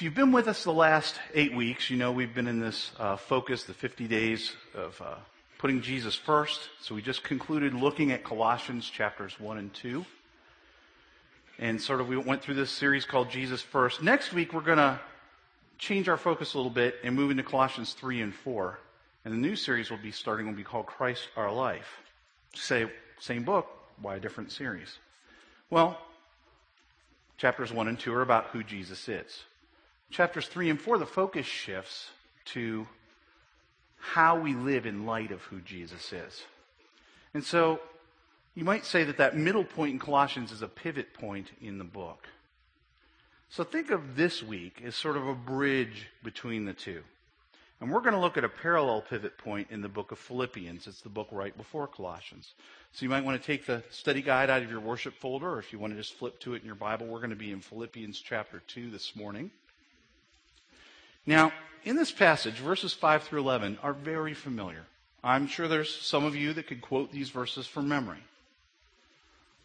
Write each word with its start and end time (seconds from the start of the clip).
If 0.00 0.04
you've 0.04 0.14
been 0.14 0.32
with 0.32 0.48
us 0.48 0.64
the 0.64 0.72
last 0.72 1.14
eight 1.34 1.54
weeks, 1.54 1.90
you 1.90 1.98
know 1.98 2.10
we've 2.10 2.34
been 2.34 2.46
in 2.46 2.58
this 2.58 2.90
uh, 2.98 3.16
focus, 3.16 3.64
the 3.64 3.74
50 3.74 4.08
days 4.08 4.56
of 4.74 4.98
uh, 5.02 5.16
putting 5.58 5.82
Jesus 5.82 6.14
first. 6.14 6.70
So 6.80 6.94
we 6.94 7.02
just 7.02 7.22
concluded 7.22 7.74
looking 7.74 8.10
at 8.10 8.24
Colossians 8.24 8.88
chapters 8.88 9.38
1 9.38 9.58
and 9.58 9.74
2. 9.74 10.06
And 11.58 11.78
sort 11.78 12.00
of 12.00 12.08
we 12.08 12.16
went 12.16 12.40
through 12.40 12.54
this 12.54 12.70
series 12.70 13.04
called 13.04 13.28
Jesus 13.28 13.60
First. 13.60 14.02
Next 14.02 14.32
week 14.32 14.54
we're 14.54 14.62
going 14.62 14.78
to 14.78 14.98
change 15.76 16.08
our 16.08 16.16
focus 16.16 16.54
a 16.54 16.56
little 16.56 16.72
bit 16.72 16.94
and 17.04 17.14
move 17.14 17.30
into 17.30 17.42
Colossians 17.42 17.92
3 17.92 18.22
and 18.22 18.34
4. 18.34 18.78
And 19.26 19.34
the 19.34 19.38
new 19.38 19.54
series 19.54 19.90
will 19.90 19.98
be 19.98 20.12
starting 20.12 20.46
will 20.46 20.54
be 20.54 20.64
called 20.64 20.86
Christ 20.86 21.28
Our 21.36 21.52
Life. 21.52 21.98
Say, 22.54 22.90
same 23.18 23.42
book, 23.42 23.66
why 24.00 24.16
a 24.16 24.18
different 24.18 24.50
series? 24.50 24.96
Well, 25.68 26.00
chapters 27.36 27.70
1 27.70 27.86
and 27.86 28.00
2 28.00 28.14
are 28.14 28.22
about 28.22 28.46
who 28.46 28.64
Jesus 28.64 29.06
is. 29.06 29.44
Chapters 30.10 30.46
3 30.48 30.70
and 30.70 30.80
4, 30.80 30.98
the 30.98 31.06
focus 31.06 31.46
shifts 31.46 32.10
to 32.46 32.86
how 33.98 34.38
we 34.38 34.54
live 34.54 34.86
in 34.86 35.06
light 35.06 35.30
of 35.30 35.42
who 35.42 35.60
Jesus 35.60 36.12
is. 36.12 36.42
And 37.32 37.44
so 37.44 37.80
you 38.54 38.64
might 38.64 38.84
say 38.84 39.04
that 39.04 39.18
that 39.18 39.36
middle 39.36 39.64
point 39.64 39.92
in 39.92 39.98
Colossians 39.98 40.50
is 40.50 40.62
a 40.62 40.68
pivot 40.68 41.14
point 41.14 41.48
in 41.60 41.78
the 41.78 41.84
book. 41.84 42.28
So 43.50 43.62
think 43.62 43.90
of 43.90 44.16
this 44.16 44.42
week 44.42 44.82
as 44.84 44.96
sort 44.96 45.16
of 45.16 45.26
a 45.26 45.34
bridge 45.34 46.08
between 46.22 46.64
the 46.64 46.72
two. 46.72 47.02
And 47.80 47.90
we're 47.90 48.00
going 48.00 48.14
to 48.14 48.20
look 48.20 48.36
at 48.36 48.44
a 48.44 48.48
parallel 48.48 49.00
pivot 49.00 49.38
point 49.38 49.68
in 49.70 49.80
the 49.80 49.88
book 49.88 50.12
of 50.12 50.18
Philippians. 50.18 50.86
It's 50.86 51.00
the 51.00 51.08
book 51.08 51.28
right 51.30 51.56
before 51.56 51.86
Colossians. 51.86 52.52
So 52.92 53.04
you 53.04 53.08
might 53.08 53.24
want 53.24 53.40
to 53.40 53.46
take 53.46 53.64
the 53.64 53.82
study 53.90 54.22
guide 54.22 54.50
out 54.50 54.62
of 54.62 54.70
your 54.70 54.80
worship 54.80 55.14
folder, 55.14 55.48
or 55.48 55.58
if 55.58 55.72
you 55.72 55.78
want 55.78 55.92
to 55.94 55.96
just 55.96 56.14
flip 56.14 56.38
to 56.40 56.54
it 56.54 56.60
in 56.60 56.66
your 56.66 56.74
Bible, 56.74 57.06
we're 57.06 57.18
going 57.18 57.30
to 57.30 57.36
be 57.36 57.52
in 57.52 57.60
Philippians 57.60 58.20
chapter 58.20 58.60
2 58.66 58.90
this 58.90 59.16
morning. 59.16 59.50
Now, 61.30 61.52
in 61.84 61.94
this 61.94 62.10
passage, 62.10 62.54
verses 62.54 62.92
5 62.92 63.22
through 63.22 63.38
11 63.38 63.78
are 63.84 63.92
very 63.92 64.34
familiar. 64.34 64.84
I'm 65.22 65.46
sure 65.46 65.68
there's 65.68 65.94
some 65.94 66.24
of 66.24 66.34
you 66.34 66.52
that 66.54 66.66
could 66.66 66.82
quote 66.82 67.12
these 67.12 67.30
verses 67.30 67.68
from 67.68 67.86
memory. 67.86 68.24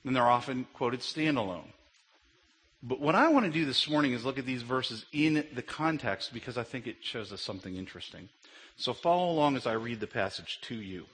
And 0.04 0.16
they're 0.16 0.30
often 0.30 0.68
quoted 0.74 1.00
standalone. 1.00 1.72
But 2.84 3.02
what 3.02 3.16
I 3.16 3.30
want 3.30 3.48
to 3.48 3.52
do 3.52 3.66
this 3.66 3.90
morning 3.90 4.12
is 4.14 4.24
look 4.24 4.38
at 4.38 4.46
these 4.46 4.62
verses 4.62 5.08
in 5.12 5.44
the 5.56 5.64
context 5.64 6.36
because 6.36 6.56
I 6.56 6.62
think 6.62 6.86
it 6.86 6.98
shows 7.02 7.34
us 7.34 7.42
something 7.42 7.76
interesting. 7.76 8.30
So 8.78 8.94
follow 8.94 9.32
along 9.32 9.56
as 9.56 9.66
I 9.66 9.74
read 9.74 10.00
the 10.00 10.06
passage 10.06 10.60
to 10.66 10.76
you. 10.76 11.06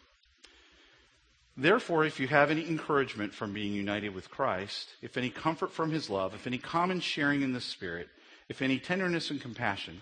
Therefore, 1.56 2.04
if 2.04 2.20
you 2.20 2.28
have 2.28 2.52
any 2.52 2.68
encouragement 2.68 3.34
from 3.34 3.54
being 3.54 3.72
united 3.72 4.14
with 4.14 4.30
Christ, 4.30 4.96
if 5.02 5.16
any 5.16 5.30
comfort 5.30 5.72
from 5.72 5.92
his 5.92 6.10
love, 6.10 6.36
if 6.36 6.46
any 6.46 6.58
common 6.58 7.00
sharing 7.00 7.42
in 7.42 7.54
the 7.54 7.62
Spirit, 7.62 8.10
if 8.50 8.62
any 8.62 8.80
tenderness 8.80 9.32
and 9.32 9.40
compassion, 9.40 10.02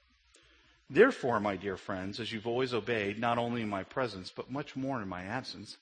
Therefore, 0.93 1.39
my 1.39 1.55
dear 1.55 1.77
friends, 1.77 2.19
as 2.19 2.33
you've 2.33 2.45
always 2.45 2.73
obeyed, 2.73 3.17
not 3.17 3.37
only 3.37 3.61
in 3.61 3.69
my 3.69 3.83
presence, 3.83 4.29
but 4.29 4.51
much 4.51 4.75
more 4.75 5.01
in 5.01 5.07
my 5.07 5.23
absence, 5.23 5.77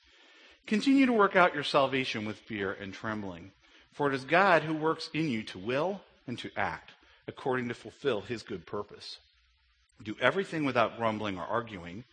continue 0.68 1.08
to 1.08 1.14
work 1.14 1.36
out 1.36 1.56
your 1.56 1.64
salvation 1.64 2.25
with 2.25 2.38
fear 2.38 2.72
and 2.72 2.94
trembling. 2.94 3.52
For 3.92 4.08
it 4.08 4.14
is 4.14 4.24
God 4.24 4.62
who 4.62 4.75
works 4.75 5.09
in 5.12 5.28
you 5.28 5.42
to 5.46 5.58
will 5.58 6.02
and 6.28 6.38
to 6.38 6.52
act 6.56 6.92
according 7.28 7.70
to 7.70 7.74
fulfill 7.74 8.22
his 8.22 8.44
good 8.44 8.68
purpose. 8.68 9.18
Do 10.03 10.16
everything 10.22 10.64
without 10.64 10.97
grumbling 10.97 11.40
or 11.40 11.44
arguing, 11.44 12.03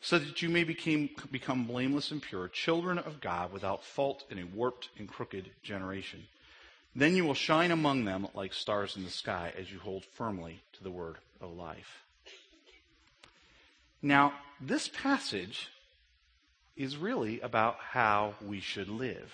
so 0.00 0.18
that 0.18 0.40
you 0.40 0.48
may 0.48 0.64
became, 0.64 1.10
become 1.30 1.66
blameless 1.66 2.10
and 2.10 2.22
pure, 2.22 2.48
children 2.48 2.96
of 2.96 3.20
God 3.20 3.52
without 3.52 3.84
fault 3.84 4.24
in 4.30 4.38
a 4.38 4.46
warped 4.46 4.88
and 4.96 5.06
crooked 5.06 5.50
generation. 5.62 6.24
Then 6.96 7.14
you 7.14 7.26
will 7.26 7.34
shine 7.34 7.72
among 7.72 8.06
them 8.06 8.26
like 8.32 8.54
stars 8.54 8.96
in 8.96 9.04
the 9.04 9.10
sky 9.10 9.52
as 9.58 9.70
you 9.70 9.80
hold 9.80 10.06
firmly 10.14 10.62
to 10.72 10.82
the 10.82 10.90
word 10.90 11.18
of 11.42 11.52
life. 11.52 12.07
Now, 14.02 14.32
this 14.60 14.88
passage 14.88 15.68
is 16.76 16.96
really 16.96 17.40
about 17.40 17.76
how 17.80 18.34
we 18.44 18.60
should 18.60 18.88
live. 18.88 19.32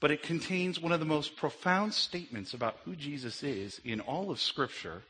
But 0.00 0.10
it 0.10 0.22
contains 0.22 0.80
one 0.80 0.90
of 0.90 0.98
the 0.98 1.06
most 1.06 1.36
profound 1.36 1.94
statements 1.94 2.54
about 2.54 2.78
who 2.84 2.96
Jesus 2.96 3.44
is 3.44 3.80
in 3.84 4.00
all 4.00 4.32
of 4.32 4.40
Scripture, 4.40 5.02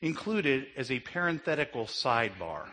included 0.00 0.66
as 0.76 0.92
a 0.92 1.00
parenthetical 1.00 1.86
sidebar. 1.86 2.66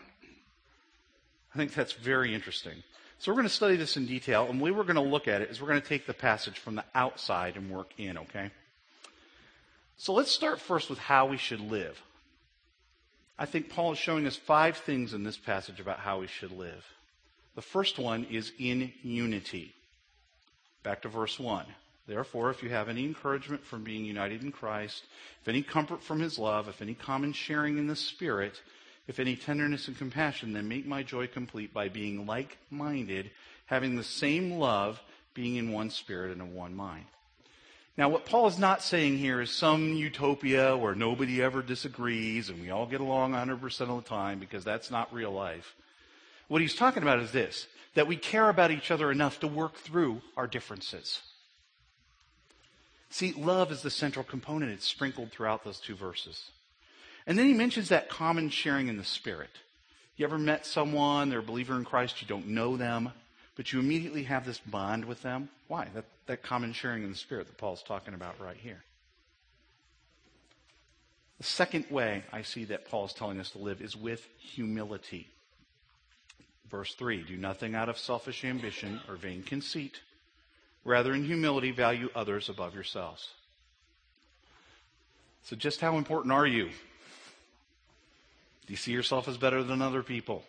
I 1.53 1.57
think 1.57 1.73
that's 1.73 1.93
very 1.93 2.35
interesting. 2.35 2.83
So 3.17 3.31
we're 3.31 3.37
going 3.37 3.47
to 3.47 3.53
study 3.53 3.77
this 3.77 3.97
in 3.97 4.05
detail, 4.05 4.45
and 4.47 4.59
the 4.59 4.63
way 4.63 4.69
we're 4.69 4.83
going 4.83 4.95
to 4.95 5.01
look 5.01 5.27
at 5.27 5.41
it 5.41 5.49
is 5.49 5.59
we're 5.59 5.69
going 5.69 5.81
to 5.81 5.87
take 5.87 6.05
the 6.05 6.13
passage 6.13 6.59
from 6.59 6.75
the 6.75 6.83
outside 6.93 7.55
and 7.55 7.71
work 7.71 7.91
in, 7.97 8.19
okay? 8.19 8.51
So 9.97 10.13
let's 10.13 10.31
start 10.31 10.59
first 10.59 10.89
with 10.89 10.99
how 10.99 11.25
we 11.25 11.37
should 11.37 11.61
live. 11.61 11.99
I 13.37 13.45
think 13.45 13.69
Paul 13.69 13.91
is 13.91 13.97
showing 13.97 14.25
us 14.27 14.35
five 14.35 14.77
things 14.77 15.13
in 15.13 15.23
this 15.23 15.37
passage 15.37 15.79
about 15.79 15.99
how 15.99 16.19
we 16.19 16.27
should 16.27 16.51
live. 16.51 16.85
The 17.55 17.61
first 17.61 17.99
one 17.99 18.25
is 18.25 18.51
in 18.57 18.91
unity. 19.01 19.73
Back 20.83 21.01
to 21.01 21.09
verse 21.09 21.39
1. 21.39 21.65
Therefore, 22.07 22.51
if 22.51 22.61
you 22.61 22.69
have 22.69 22.87
any 22.87 23.03
encouragement 23.03 23.65
from 23.65 23.83
being 23.83 24.05
united 24.05 24.43
in 24.43 24.51
Christ, 24.51 25.03
if 25.41 25.47
any 25.47 25.63
comfort 25.63 26.03
from 26.03 26.19
his 26.19 26.37
love, 26.37 26.67
if 26.67 26.81
any 26.81 26.93
common 26.93 27.33
sharing 27.33 27.77
in 27.77 27.87
the 27.87 27.95
Spirit, 27.95 28.61
if 29.07 29.19
any 29.19 29.35
tenderness 29.35 29.87
and 29.87 29.97
compassion, 29.97 30.53
then 30.53 30.67
make 30.67 30.85
my 30.85 31.03
joy 31.03 31.27
complete 31.27 31.73
by 31.73 31.89
being 31.89 32.25
like 32.25 32.57
minded, 32.69 33.31
having 33.65 33.95
the 33.95 34.03
same 34.03 34.51
love, 34.51 35.01
being 35.33 35.57
in 35.57 35.71
one 35.71 35.89
spirit 35.89 36.31
and 36.31 36.41
of 36.41 36.49
one 36.49 36.75
mind. 36.75 37.05
Now, 37.97 38.09
what 38.09 38.25
Paul 38.25 38.47
is 38.47 38.59
not 38.59 38.81
saying 38.81 39.19
here 39.19 39.39
is 39.39 39.51
some 39.51 39.93
utopia 39.93 40.75
where 40.75 40.95
nobody 40.95 41.41
ever 41.41 41.61
disagrees 41.61 42.49
and 42.49 42.61
we 42.61 42.69
all 42.69 42.85
get 42.85 42.99
along 42.99 43.31
100% 43.31 43.81
of 43.81 44.03
the 44.03 44.09
time 44.09 44.39
because 44.39 44.65
that's 44.65 44.91
not 44.91 45.13
real 45.13 45.31
life. 45.31 45.75
What 46.49 46.61
he's 46.61 46.75
talking 46.75 47.03
about 47.03 47.19
is 47.19 47.31
this 47.31 47.67
that 47.93 48.07
we 48.07 48.17
care 48.17 48.49
about 48.49 48.71
each 48.71 48.91
other 48.91 49.09
enough 49.09 49.39
to 49.39 49.47
work 49.47 49.75
through 49.75 50.21
our 50.35 50.47
differences. 50.47 51.21
See, 53.09 53.31
love 53.31 53.71
is 53.71 53.81
the 53.81 53.89
central 53.89 54.25
component. 54.25 54.73
It's 54.73 54.85
sprinkled 54.85 55.31
throughout 55.31 55.63
those 55.63 55.79
two 55.79 55.95
verses. 55.95 56.51
And 57.25 57.39
then 57.39 57.45
he 57.47 57.53
mentions 57.53 57.87
that 57.87 58.09
common 58.09 58.49
sharing 58.49 58.89
in 58.89 58.97
the 58.97 59.05
Spirit. 59.05 59.51
You 60.17 60.25
ever 60.25 60.37
met 60.37 60.65
someone, 60.65 61.29
they're 61.29 61.39
a 61.39 61.43
believer 61.43 61.75
in 61.77 61.85
Christ, 61.85 62.21
you 62.21 62.27
don't 62.27 62.47
know 62.47 62.75
them, 62.75 63.11
but 63.55 63.71
you 63.71 63.79
immediately 63.79 64.23
have 64.23 64.45
this 64.45 64.59
bond 64.59 65.05
with 65.05 65.21
them. 65.21 65.49
Why? 65.67 65.87
That, 65.93 66.05
that 66.27 66.43
common 66.43 66.73
sharing 66.73 67.03
in 67.03 67.09
the 67.09 67.15
Spirit 67.15 67.47
that 67.47 67.57
Paul's 67.57 67.83
talking 67.83 68.13
about 68.13 68.39
right 68.39 68.57
here. 68.57 68.83
The 71.37 71.43
second 71.43 71.85
way 71.89 72.23
I 72.31 72.43
see 72.43 72.65
that 72.65 72.89
Paul 72.89 73.05
is 73.05 73.13
telling 73.13 73.39
us 73.39 73.51
to 73.51 73.57
live 73.57 73.81
is 73.81 73.95
with 73.95 74.25
humility. 74.39 75.27
Verse 76.69 76.93
3 76.95 77.23
Do 77.23 77.37
nothing 77.37 77.75
out 77.75 77.89
of 77.89 77.97
selfish 77.97 78.43
ambition 78.43 79.01
or 79.07 79.15
vain 79.15 79.43
conceit. 79.43 80.01
Rather, 80.83 81.13
in 81.13 81.23
humility, 81.23 81.71
value 81.71 82.09
others 82.13 82.47
above 82.47 82.75
yourselves. 82.75 83.33
So, 85.43 85.55
just 85.55 85.81
how 85.81 85.97
important 85.97 86.31
are 86.31 86.45
you? 86.45 86.65
Do 88.65 88.73
you 88.73 88.77
see 88.77 88.91
yourself 88.91 89.27
as 89.27 89.37
better 89.37 89.63
than 89.63 89.81
other 89.81 90.03
people? 90.03 90.43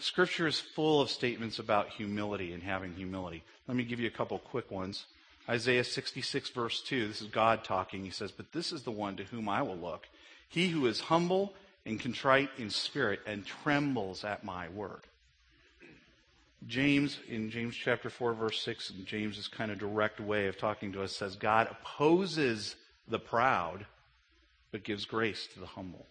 Scripture 0.00 0.46
is 0.46 0.60
full 0.60 1.00
of 1.00 1.10
statements 1.10 1.58
about 1.58 1.88
humility 1.88 2.52
and 2.52 2.62
having 2.62 2.94
humility. 2.94 3.42
Let 3.66 3.76
me 3.76 3.84
give 3.84 3.98
you 3.98 4.06
a 4.06 4.12
couple 4.12 4.38
quick 4.38 4.70
ones. 4.70 5.06
Isaiah 5.48 5.82
66, 5.82 6.50
verse 6.50 6.82
2, 6.82 7.08
this 7.08 7.20
is 7.20 7.28
God 7.28 7.64
talking. 7.64 8.04
He 8.04 8.10
says, 8.10 8.30
But 8.30 8.52
this 8.52 8.70
is 8.70 8.82
the 8.82 8.92
one 8.92 9.16
to 9.16 9.24
whom 9.24 9.48
I 9.48 9.62
will 9.62 9.76
look, 9.76 10.08
he 10.48 10.68
who 10.68 10.86
is 10.86 11.00
humble 11.00 11.54
and 11.84 11.98
contrite 11.98 12.50
in 12.58 12.70
spirit 12.70 13.20
and 13.26 13.44
trembles 13.44 14.24
at 14.24 14.44
my 14.44 14.68
word. 14.68 15.00
James, 16.66 17.18
in 17.28 17.50
James 17.50 17.74
chapter 17.74 18.10
4, 18.10 18.34
verse 18.34 18.60
6, 18.62 18.92
James's 19.04 19.48
kind 19.48 19.70
of 19.70 19.78
direct 19.78 20.20
way 20.20 20.48
of 20.48 20.58
talking 20.58 20.92
to 20.92 21.02
us 21.02 21.14
says, 21.14 21.34
God 21.36 21.68
opposes 21.70 22.76
the 23.06 23.18
proud, 23.18 23.86
but 24.70 24.84
gives 24.84 25.06
grace 25.06 25.46
to 25.54 25.60
the 25.60 25.66
humble. 25.66 26.06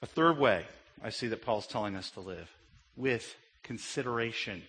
A 0.00 0.06
third 0.06 0.38
way 0.38 0.64
I 1.02 1.10
see 1.10 1.28
that 1.28 1.42
Paul's 1.42 1.66
telling 1.66 1.96
us 1.96 2.10
to 2.10 2.20
live 2.20 2.50
with 2.96 3.34
consideration. 3.62 4.62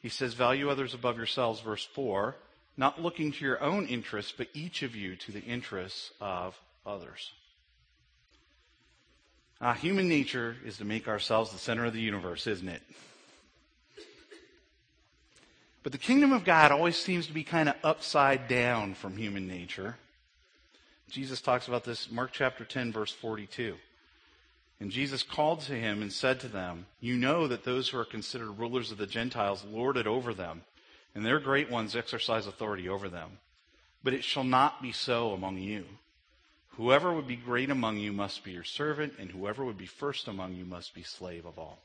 He 0.00 0.08
says, 0.08 0.34
Value 0.34 0.70
others 0.70 0.94
above 0.94 1.16
yourselves, 1.16 1.60
verse 1.60 1.84
4, 1.84 2.36
not 2.76 3.02
looking 3.02 3.32
to 3.32 3.44
your 3.44 3.62
own 3.62 3.86
interests, 3.86 4.32
but 4.36 4.48
each 4.54 4.82
of 4.82 4.94
you 4.94 5.16
to 5.16 5.32
the 5.32 5.42
interests 5.42 6.12
of 6.20 6.58
others. 6.86 7.32
Uh, 9.60 9.74
human 9.74 10.08
nature 10.08 10.56
is 10.64 10.78
to 10.78 10.84
make 10.84 11.08
ourselves 11.08 11.50
the 11.50 11.58
center 11.58 11.84
of 11.84 11.92
the 11.92 12.00
universe, 12.00 12.46
isn't 12.46 12.68
it? 12.68 12.82
But 15.82 15.92
the 15.92 15.98
kingdom 15.98 16.32
of 16.32 16.44
God 16.44 16.70
always 16.70 16.96
seems 16.96 17.26
to 17.26 17.32
be 17.32 17.44
kind 17.44 17.68
of 17.68 17.74
upside 17.82 18.46
down 18.46 18.94
from 18.94 19.16
human 19.16 19.48
nature. 19.48 19.96
Jesus 21.10 21.40
talks 21.40 21.68
about 21.68 21.84
this, 21.84 22.10
Mark 22.10 22.30
chapter 22.32 22.64
10, 22.64 22.92
verse 22.92 23.12
42. 23.12 23.76
And 24.80 24.90
Jesus 24.90 25.22
called 25.22 25.60
to 25.62 25.74
him 25.74 26.02
and 26.02 26.12
said 26.12 26.38
to 26.40 26.48
them, 26.48 26.86
You 27.00 27.16
know 27.16 27.48
that 27.48 27.64
those 27.64 27.88
who 27.88 27.98
are 27.98 28.04
considered 28.04 28.58
rulers 28.58 28.92
of 28.92 28.98
the 28.98 29.06
Gentiles 29.06 29.64
lord 29.64 29.96
it 29.96 30.06
over 30.06 30.32
them, 30.32 30.62
and 31.14 31.24
their 31.24 31.40
great 31.40 31.70
ones 31.70 31.96
exercise 31.96 32.46
authority 32.46 32.88
over 32.88 33.08
them. 33.08 33.38
But 34.04 34.14
it 34.14 34.22
shall 34.22 34.44
not 34.44 34.80
be 34.80 34.92
so 34.92 35.32
among 35.32 35.58
you. 35.58 35.84
Whoever 36.76 37.12
would 37.12 37.26
be 37.26 37.34
great 37.34 37.70
among 37.70 37.96
you 37.96 38.12
must 38.12 38.44
be 38.44 38.52
your 38.52 38.62
servant, 38.62 39.14
and 39.18 39.30
whoever 39.30 39.64
would 39.64 39.78
be 39.78 39.86
first 39.86 40.28
among 40.28 40.54
you 40.54 40.64
must 40.64 40.94
be 40.94 41.02
slave 41.02 41.44
of 41.44 41.58
all. 41.58 41.78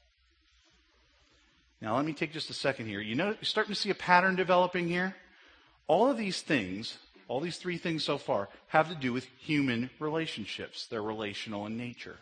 Now, 1.81 1.95
let 1.95 2.05
me 2.05 2.13
take 2.13 2.31
just 2.31 2.51
a 2.51 2.53
second 2.53 2.85
here. 2.85 3.01
You 3.01 3.15
know, 3.15 3.29
you're 3.29 3.37
starting 3.41 3.73
to 3.73 3.79
see 3.79 3.89
a 3.89 3.95
pattern 3.95 4.35
developing 4.35 4.87
here. 4.87 5.15
All 5.87 6.09
of 6.09 6.17
these 6.17 6.41
things, 6.41 6.99
all 7.27 7.39
these 7.39 7.57
three 7.57 7.77
things 7.77 8.03
so 8.03 8.17
far, 8.17 8.49
have 8.67 8.89
to 8.89 8.95
do 8.95 9.13
with 9.13 9.25
human 9.39 9.89
relationships. 9.99 10.87
They're 10.87 11.01
relational 11.01 11.65
in 11.65 11.77
nature. 11.77 12.17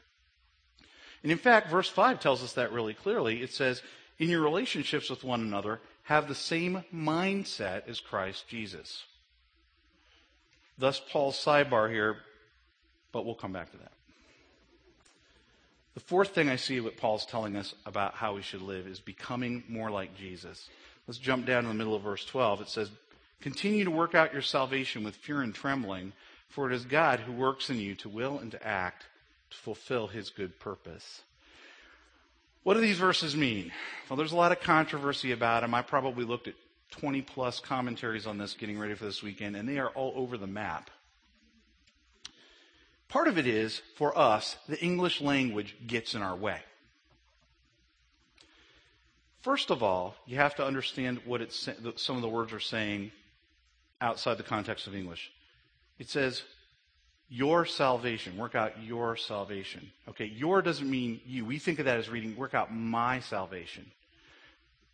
And 1.24 1.32
in 1.32 1.38
fact, 1.38 1.70
verse 1.70 1.90
5 1.90 2.20
tells 2.20 2.44
us 2.44 2.54
that 2.54 2.72
really 2.72 2.94
clearly. 2.94 3.42
It 3.42 3.52
says, 3.52 3.82
In 4.18 4.30
your 4.30 4.42
relationships 4.42 5.10
with 5.10 5.24
one 5.24 5.42
another, 5.42 5.80
have 6.04 6.28
the 6.28 6.36
same 6.36 6.84
mindset 6.94 7.88
as 7.88 8.00
Christ 8.00 8.48
Jesus. 8.48 9.04
Thus, 10.78 11.00
Paul's 11.00 11.44
sidebar 11.44 11.92
here, 11.92 12.18
but 13.12 13.26
we'll 13.26 13.36
come 13.36 13.54
back 13.54 13.72
to 13.72 13.78
that. 13.78 13.92
The 15.94 16.00
fourth 16.00 16.30
thing 16.30 16.50
I 16.50 16.56
see 16.56 16.80
what 16.80 16.98
Paul's 16.98 17.26
telling 17.26 17.56
us 17.56 17.76
about 17.86 18.16
how 18.16 18.36
we 18.36 18.42
should 18.42 18.62
live 18.62 18.88
is 18.88 19.00
becoming 19.00 19.64
more 19.68 19.92
like 19.92 20.16
Jesus. 20.16 20.70
Let's 21.06 21.18
jump 21.20 21.46
down 21.46 21.64
to 21.64 21.70
the 21.70 21.76
middle 21.76 21.96
of 21.96 22.02
verse 22.02 22.26
12. 22.26 22.62
It 22.62 22.70
says, 22.70 22.90
Continue 23.42 23.84
to 23.86 23.92
work 23.92 24.16
out 24.16 24.34
your 24.34 24.42
salvation 24.42 25.04
with 25.04 25.16
fear 25.16 25.42
and 25.42 25.54
trembling, 25.54 26.14
for 26.48 26.70
it 26.70 26.76
is 26.76 26.86
God 26.86 27.20
who 27.20 27.32
works 27.32 27.70
in 27.70 27.80
you 27.80 27.96
to 27.96 28.10
will 28.10 28.38
and 28.38 28.52
to 28.52 28.66
act 28.66 29.06
to 29.50 29.58
fulfill 29.58 30.08
his 30.08 30.30
good 30.30 30.60
purpose. 30.60 31.22
What 32.64 32.76
do 32.76 32.82
these 32.82 33.00
verses 33.00 33.36
mean? 33.36 33.72
Well, 34.08 34.18
there's 34.18 34.32
a 34.32 34.38
lot 34.38 34.52
of 34.52 34.60
controversy 34.60 35.32
about 35.32 35.62
them. 35.62 35.74
I 35.74 35.82
probably 35.82 36.24
looked 36.24 36.48
at 36.48 36.54
20 36.92 37.24
plus 37.24 37.60
commentaries 37.60 38.28
on 38.28 38.38
this 38.38 38.54
getting 38.54 38.78
ready 38.78 38.94
for 38.94 39.06
this 39.06 39.24
weekend, 39.24 39.56
and 39.56 39.68
they 39.68 39.80
are 39.80 39.90
all 39.90 40.14
over 40.16 40.38
the 40.38 40.46
map. 40.46 40.92
Part 43.10 43.28
of 43.28 43.38
it 43.38 43.48
is, 43.48 43.82
for 43.96 44.16
us, 44.18 44.58
the 44.70 44.80
English 44.80 45.20
language 45.20 45.76
gets 45.88 46.14
in 46.14 46.22
our 46.22 46.36
way. 46.36 46.60
First 49.42 49.72
of 49.72 49.82
all, 49.82 50.16
you 50.28 50.36
have 50.36 50.56
to 50.56 50.66
understand 50.66 51.22
what 51.26 51.52
some 51.52 52.16
of 52.16 52.22
the 52.22 52.30
words 52.30 52.54
are 52.54 52.60
saying 52.60 53.12
outside 54.02 54.38
the 54.38 54.44
context 54.44 54.88
of 54.88 54.96
English. 54.96 55.32
It 56.00 56.10
says, 56.10 56.44
your 57.30 57.66
salvation. 57.66 58.38
Work 58.38 58.56
out 58.56 58.84
your 58.84 59.16
salvation. 59.16 59.90
Okay, 60.10 60.26
your 60.26 60.62
doesn't 60.62 60.90
mean 60.90 61.22
you. 61.26 61.46
We 61.46 61.60
think 61.60 61.80
of 61.80 61.86
that 61.86 61.98
as 61.98 62.10
reading, 62.10 62.36
work 62.36 62.54
out 62.54 62.74
my 62.74 63.22
salvation. 63.22 63.90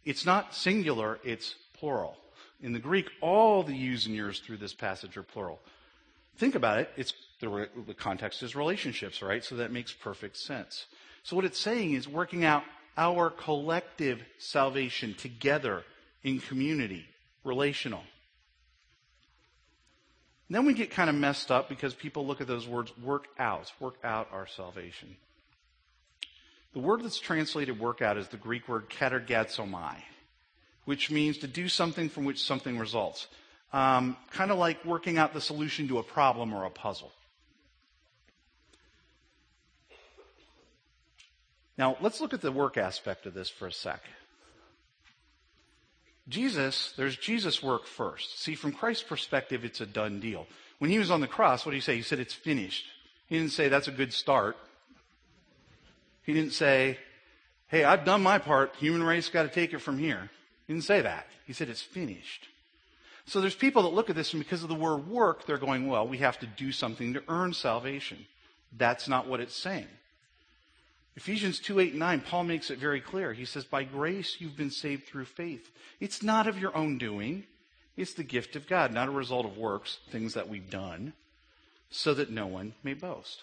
It's 0.06 0.26
not 0.26 0.54
singular, 0.54 1.20
it's 1.24 1.56
plural. 1.74 2.16
In 2.62 2.74
the 2.74 2.80
Greek, 2.80 3.10
all 3.22 3.64
the 3.64 3.74
yous 3.74 4.06
and 4.06 4.16
yours 4.16 4.40
through 4.40 4.58
this 4.58 4.74
passage 4.74 5.18
are 5.18 5.24
plural. 5.24 5.60
Think 6.38 6.54
about 6.54 6.80
it. 6.80 6.92
It's 6.96 7.14
the, 7.40 7.68
the 7.88 7.96
context 7.96 8.44
is 8.44 8.56
relationships, 8.56 9.24
right? 9.24 9.44
So 9.44 9.56
that 9.56 9.72
makes 9.72 9.92
perfect 9.92 10.38
sense. 10.38 10.86
So 11.24 11.36
what 11.36 11.46
it's 11.46 11.60
saying 11.60 11.94
is 11.94 12.08
working 12.08 12.46
out 12.46 12.64
our 12.98 13.32
collective 13.32 14.22
salvation 14.38 15.16
together 15.16 15.84
in 16.24 16.40
community, 16.40 17.06
relational. 17.44 18.04
And 20.48 20.56
then 20.56 20.66
we 20.66 20.74
get 20.74 20.92
kind 20.92 21.10
of 21.10 21.16
messed 21.16 21.52
up 21.52 21.68
because 21.68 21.94
people 21.94 22.26
look 22.26 22.40
at 22.40 22.48
those 22.48 22.68
words, 22.68 22.98
work 22.98 23.28
out, 23.38 23.72
work 23.80 23.96
out 24.04 24.30
our 24.32 24.48
salvation. 24.48 25.18
The 26.74 26.80
word 26.80 27.04
that's 27.04 27.20
translated 27.20 27.80
work 27.80 28.02
out 28.02 28.18
is 28.18 28.28
the 28.30 28.38
Greek 28.38 28.68
word 28.68 28.90
katergazomai, 28.90 29.96
which 30.86 31.12
means 31.12 31.40
to 31.40 31.48
do 31.48 31.68
something 31.68 32.08
from 32.08 32.24
which 32.24 32.42
something 32.42 32.78
results. 32.78 33.28
Um, 33.74 34.16
kind 34.32 34.52
of 34.52 34.58
like 34.58 34.86
working 34.86 35.18
out 35.18 35.34
the 35.34 35.42
solution 35.42 35.90
to 35.90 35.98
a 35.98 36.04
problem 36.04 36.54
or 36.54 36.64
a 36.64 36.70
puzzle. 36.70 37.12
Now, 41.78 41.98
let's 42.00 42.22
look 42.22 42.34
at 42.34 42.42
the 42.42 42.52
work 42.52 42.78
aspect 42.78 43.26
of 43.26 43.34
this 43.34 43.50
for 43.50 43.68
a 43.68 43.72
sec. 43.72 44.02
Jesus, 46.30 46.94
there's 46.98 47.16
Jesus' 47.16 47.64
work 47.64 47.86
first. 47.86 48.42
See, 48.42 48.56
from 48.56 48.74
Christ's 48.74 49.04
perspective, 49.04 49.64
it's 49.64 49.82
a 49.82 49.86
done 49.86 50.20
deal. 50.20 50.46
When 50.80 50.92
he 50.92 51.00
was 51.00 51.10
on 51.10 51.22
the 51.22 51.28
cross, 51.28 51.66
what 51.66 51.72
did 51.72 51.78
he 51.78 51.82
say? 51.82 51.96
He 51.96 52.02
said, 52.02 52.20
It's 52.20 52.34
finished. 52.34 52.86
He 53.28 53.38
didn't 53.38 53.54
say, 53.54 53.70
That's 53.70 53.88
a 53.88 53.92
good 53.92 54.14
start. 54.14 54.58
He 56.24 56.34
didn't 56.34 56.54
say, 56.54 56.98
Hey, 57.70 57.84
I've 57.84 58.06
done 58.06 58.22
my 58.22 58.38
part. 58.40 58.76
Human 58.76 59.04
race 59.04 59.30
got 59.30 59.44
to 59.44 59.50
take 59.50 59.74
it 59.74 59.80
from 59.80 59.98
here. 59.98 60.30
He 60.68 60.74
didn't 60.74 60.86
say 60.86 61.02
that. 61.02 61.28
He 61.46 61.54
said, 61.54 61.70
It's 61.70 61.82
finished. 61.82 62.48
So 63.26 63.42
there's 63.42 63.56
people 63.56 63.84
that 63.84 63.94
look 63.94 64.10
at 64.10 64.16
this 64.16 64.34
and 64.34 64.42
because 64.42 64.64
of 64.64 64.70
the 64.70 64.76
word 64.76 65.08
work, 65.08 65.46
they're 65.46 65.58
going, 65.58 65.88
Well, 65.88 66.08
we 66.08 66.18
have 66.18 66.40
to 66.40 66.46
do 66.46 66.72
something 66.74 67.14
to 67.14 67.24
earn 67.30 67.54
salvation. 67.54 68.26
That's 68.76 69.08
not 69.08 69.28
what 69.28 69.40
it's 69.40 69.56
saying. 69.56 69.88
Ephesians 71.18 71.60
2 71.60 71.80
8 71.80 71.90
and 71.90 72.00
9, 72.00 72.22
Paul 72.22 72.44
makes 72.44 72.70
it 72.70 72.78
very 72.78 73.02
clear. 73.02 73.34
He 73.34 73.44
says, 73.44 73.66
By 73.66 73.84
grace 73.84 74.38
you've 74.40 74.56
been 74.56 74.70
saved 74.70 75.08
through 75.08 75.26
faith. 75.26 75.72
It's 76.00 76.22
not 76.22 76.48
of 76.48 76.60
your 76.60 76.78
own 76.78 77.00
doing, 77.00 77.44
it's 77.98 78.14
the 78.14 78.24
gift 78.24 78.56
of 78.56 78.68
God, 78.68 78.94
not 78.94 79.08
a 79.08 79.12
result 79.12 79.48
of 79.48 79.58
works, 79.58 79.98
things 80.12 80.36
that 80.36 80.48
we've 80.48 80.70
done, 80.70 81.14
so 81.90 82.14
that 82.14 82.30
no 82.30 82.46
one 82.46 82.76
may 82.84 82.94
boast. 82.94 83.42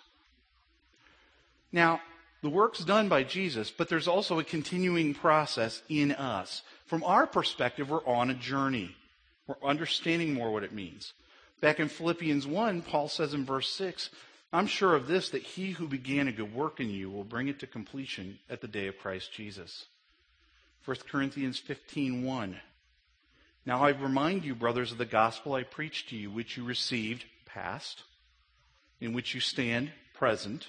Now, 1.73 2.01
the 2.43 2.49
work's 2.49 2.85
done 2.85 3.09
by 3.09 3.25
Jesus, 3.25 3.73
but 3.73 3.89
there's 3.89 4.07
also 4.07 4.39
a 4.39 4.45
continuing 4.45 5.13
process 5.13 5.83
in 5.89 6.13
us. 6.13 6.63
From 6.87 7.03
our 7.03 7.27
perspective, 7.27 7.91
we're 7.91 8.07
on 8.07 8.31
a 8.31 8.35
journey. 8.35 8.95
We're 9.49 9.69
understanding 9.69 10.33
more 10.33 10.53
what 10.53 10.63
it 10.63 10.73
means. 10.73 11.13
Back 11.61 11.81
in 11.81 11.89
Philippians 11.89 12.47
1, 12.47 12.83
Paul 12.83 13.09
says 13.09 13.35
in 13.35 13.45
verse 13.45 13.69
6, 13.71 14.11
I'm 14.55 14.69
sure 14.69 14.95
of 14.95 15.09
this, 15.09 15.31
that 15.31 15.43
he 15.43 15.73
who 15.73 15.89
began 15.89 16.29
a 16.29 16.33
good 16.33 16.55
work 16.55 16.79
in 16.79 16.89
you 16.89 17.11
will 17.11 17.25
bring 17.25 17.49
it 17.49 17.59
to 17.59 17.67
completion 17.67 18.39
at 18.49 18.61
the 18.61 18.69
day 18.69 18.87
of 18.87 18.99
Christ 18.99 19.33
Jesus. 19.33 19.87
1 20.85 20.97
Corinthians 21.11 21.61
15:1. 21.61 22.61
Now 23.67 23.85
I 23.85 23.89
remind 23.89 24.45
you, 24.45 24.55
brothers, 24.55 24.93
of 24.93 24.99
the 24.99 25.07
gospel 25.07 25.55
I 25.55 25.65
preached 25.65 26.11
to 26.11 26.17
you, 26.17 26.31
which 26.31 26.57
you 26.57 26.65
received, 26.65 27.25
past, 27.47 28.05
in 29.01 29.13
which 29.13 29.35
you 29.35 29.41
stand, 29.41 29.91
present, 30.13 30.69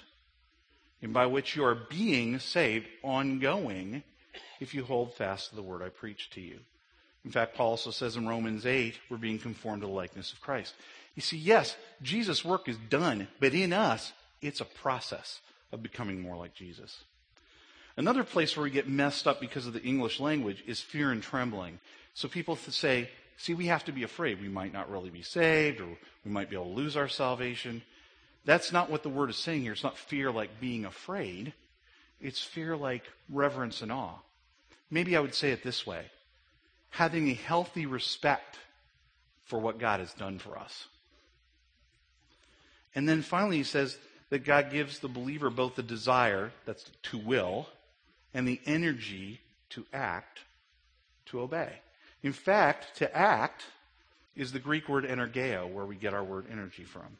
and 1.00 1.12
by 1.12 1.26
which 1.26 1.54
you 1.54 1.64
are 1.64 1.76
being 1.76 2.40
saved, 2.40 2.88
ongoing, 3.04 4.02
if 4.58 4.74
you 4.74 4.82
hold 4.82 5.14
fast 5.14 5.50
to 5.50 5.54
the 5.54 5.62
word 5.62 5.82
I 5.82 5.90
preached 5.90 6.32
to 6.32 6.40
you. 6.40 6.58
In 7.24 7.30
fact, 7.30 7.54
Paul 7.54 7.70
also 7.70 7.90
says 7.90 8.16
in 8.16 8.26
Romans 8.26 8.66
8, 8.66 8.98
we're 9.08 9.16
being 9.16 9.38
conformed 9.38 9.82
to 9.82 9.86
the 9.86 9.92
likeness 9.92 10.32
of 10.32 10.40
Christ. 10.40 10.74
You 11.16 11.22
see, 11.22 11.38
yes, 11.38 11.76
Jesus' 12.02 12.44
work 12.44 12.68
is 12.68 12.76
done, 12.88 13.26
but 13.40 13.54
in 13.54 13.72
us, 13.72 14.12
it's 14.40 14.60
a 14.60 14.66
process 14.66 15.40
of 15.72 15.82
becoming 15.82 16.20
more 16.20 16.36
like 16.36 16.54
Jesus. 16.54 17.02
Another 17.96 18.22
place 18.22 18.54
where 18.56 18.64
we 18.64 18.70
get 18.70 18.88
messed 18.88 19.26
up 19.26 19.40
because 19.40 19.66
of 19.66 19.72
the 19.72 19.82
English 19.82 20.20
language 20.20 20.62
is 20.66 20.80
fear 20.80 21.10
and 21.10 21.22
trembling. 21.22 21.80
So 22.12 22.28
people 22.28 22.54
say, 22.54 23.08
see, 23.38 23.54
we 23.54 23.66
have 23.66 23.84
to 23.86 23.92
be 23.92 24.02
afraid. 24.02 24.40
We 24.40 24.48
might 24.48 24.72
not 24.72 24.90
really 24.90 25.10
be 25.10 25.22
saved, 25.22 25.80
or 25.80 25.88
we 26.24 26.30
might 26.30 26.50
be 26.50 26.56
able 26.56 26.66
to 26.66 26.72
lose 26.72 26.96
our 26.96 27.08
salvation. 27.08 27.82
That's 28.44 28.70
not 28.70 28.90
what 28.90 29.02
the 29.02 29.08
word 29.08 29.30
is 29.30 29.36
saying 29.36 29.62
here. 29.62 29.72
It's 29.72 29.82
not 29.82 29.96
fear 29.96 30.30
like 30.30 30.60
being 30.60 30.84
afraid. 30.84 31.54
It's 32.20 32.42
fear 32.42 32.76
like 32.76 33.04
reverence 33.30 33.80
and 33.80 33.90
awe. 33.90 34.18
Maybe 34.90 35.16
I 35.16 35.20
would 35.20 35.34
say 35.34 35.50
it 35.50 35.64
this 35.64 35.86
way. 35.86 36.10
having 36.96 37.28
a 37.28 37.34
healthy 37.34 37.84
respect 37.84 38.58
for 39.44 39.58
what 39.58 39.78
God 39.78 40.00
has 40.00 40.12
done 40.14 40.38
for 40.38 40.58
us. 40.58 40.88
And 42.96 43.06
then 43.08 43.22
finally, 43.22 43.58
he 43.58 43.62
says 43.62 43.98
that 44.30 44.44
God 44.44 44.72
gives 44.72 44.98
the 44.98 45.08
believer 45.08 45.50
both 45.50 45.76
the 45.76 45.82
desire, 45.82 46.50
that's 46.64 46.90
to 47.04 47.18
will, 47.18 47.68
and 48.34 48.48
the 48.48 48.60
energy 48.66 49.40
to 49.70 49.84
act, 49.92 50.40
to 51.26 51.40
obey. 51.40 51.74
In 52.22 52.32
fact, 52.32 52.96
to 52.96 53.16
act 53.16 53.66
is 54.34 54.50
the 54.50 54.58
Greek 54.58 54.88
word 54.88 55.04
energeo, 55.04 55.70
where 55.70 55.84
we 55.84 55.94
get 55.94 56.14
our 56.14 56.24
word 56.24 56.46
energy 56.50 56.84
from. 56.84 57.18